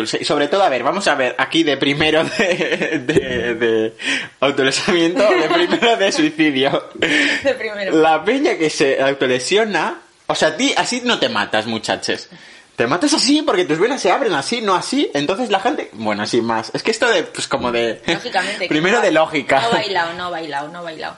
[0.07, 0.19] se.
[0.21, 3.97] Y sobre todo, a ver, vamos a ver aquí de primero de, de, de
[4.41, 6.91] autolesamiento, de primero de suicidio.
[6.95, 7.97] De primero.
[7.97, 12.29] La peña que se autolesiona, o sea, a ti así no te matas, muchachos.
[12.77, 15.11] Te matas así porque tus venas se abren así, no así.
[15.15, 16.71] Entonces la gente, bueno, así más.
[16.75, 18.03] Es que esto de, pues como de...
[18.07, 18.69] Lógicamente.
[18.69, 19.63] primero no- de lógica.
[19.63, 21.17] No bailado, no bailado, no bailado.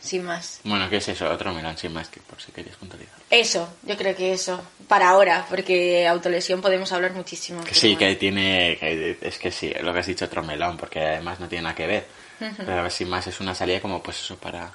[0.00, 0.58] Sin más.
[0.64, 1.30] Bueno, ¿qué es eso?
[1.30, 3.17] Otro melón, sin más que por si querías puntualizar.
[3.30, 4.60] Eso, yo creo que eso.
[4.88, 7.62] Para ahora, porque autolesión podemos hablar muchísimo.
[7.62, 8.76] Que sí, que tiene.
[8.80, 11.74] que es que sí, lo que has dicho otro melón, porque además no tiene nada
[11.74, 12.06] que ver.
[12.38, 14.70] Pero a ver si más es una salida como pues eso para.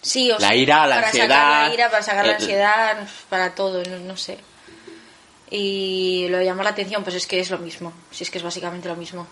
[0.00, 2.36] Sí, o la sea, ira, la para ansiedad, Sacar la ira, para sacar la el-
[2.40, 4.38] ansiedad, para todo, no, no sé.
[5.50, 7.92] Y lo de llamar la atención, pues es que es lo mismo.
[8.10, 9.26] Si es que es básicamente lo mismo.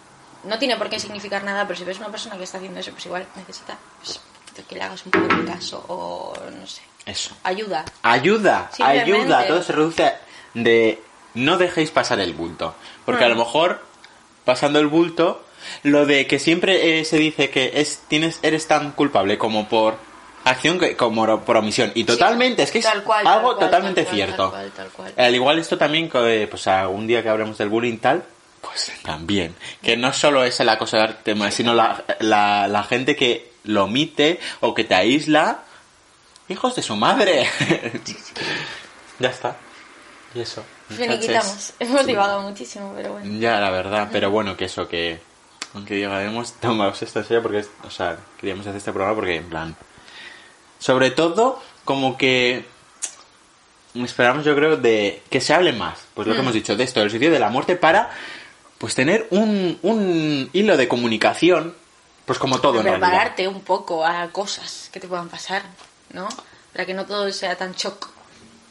[0.44, 2.92] No tiene por qué significar nada, pero si ves una persona que está haciendo eso,
[2.92, 4.20] pues igual necesita pues,
[4.64, 6.82] que le hagas un poco de caso o no sé.
[7.06, 7.34] Eso.
[7.42, 7.84] Ayuda.
[8.02, 9.46] Ayuda, ayuda.
[9.46, 10.12] Todo se reduce
[10.54, 11.02] de.
[11.34, 12.74] No dejéis pasar el bulto.
[13.04, 13.38] Porque a lo Mm.
[13.38, 13.82] mejor,
[14.44, 15.42] pasando el bulto,
[15.84, 19.96] lo de que siempre eh, se dice que es tienes eres tan culpable como por
[20.44, 21.92] acción que como por omisión.
[21.94, 24.42] Y totalmente, es que es Tal cual, tal algo cual, totalmente tal cual, cierto.
[24.42, 25.12] tal cual, tal cual.
[25.16, 28.24] Al igual esto también, que, pues algún día que hablemos del bullying tal,
[28.60, 29.54] pues también.
[29.82, 33.84] Que no solo es el acoso de arte, sino la, la, la gente que lo
[33.84, 35.64] omite o que te aísla.
[36.48, 37.48] Hijos de su madre.
[39.18, 39.56] ya está.
[40.34, 40.64] Y eso.
[40.88, 41.72] Finiquitamos.
[41.78, 43.38] Hemos divagado muchísimo, pero bueno.
[43.40, 45.20] Ya, la verdad, pero bueno, que eso, que
[45.74, 49.36] aunque digáamos, tomamos esto en serio porque, es- o sea, queríamos hacer este programa porque,
[49.36, 49.76] en plan,
[50.78, 52.64] sobre todo, como que
[53.94, 57.00] esperamos, yo creo, de que se hable más, pues lo que hemos dicho, de esto,
[57.00, 58.10] del suicidio, de la muerte, para,
[58.78, 61.74] pues, tener un, un hilo de comunicación,
[62.30, 63.08] pues como todo, realidad.
[63.08, 65.62] prepararte un poco a cosas que te puedan pasar,
[66.12, 66.28] ¿no?
[66.72, 68.08] Para que no todo sea tan shock.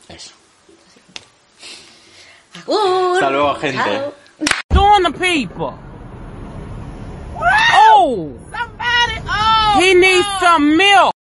[0.08, 0.32] Eso.
[2.56, 3.16] Agur.
[3.16, 3.84] Hasta luego, gente.
[3.84, 4.14] Chao.
[4.70, 5.78] Doing the people.
[7.38, 8.32] Oh!
[8.50, 9.80] Somebody, oh!
[9.82, 11.19] He needs some milk.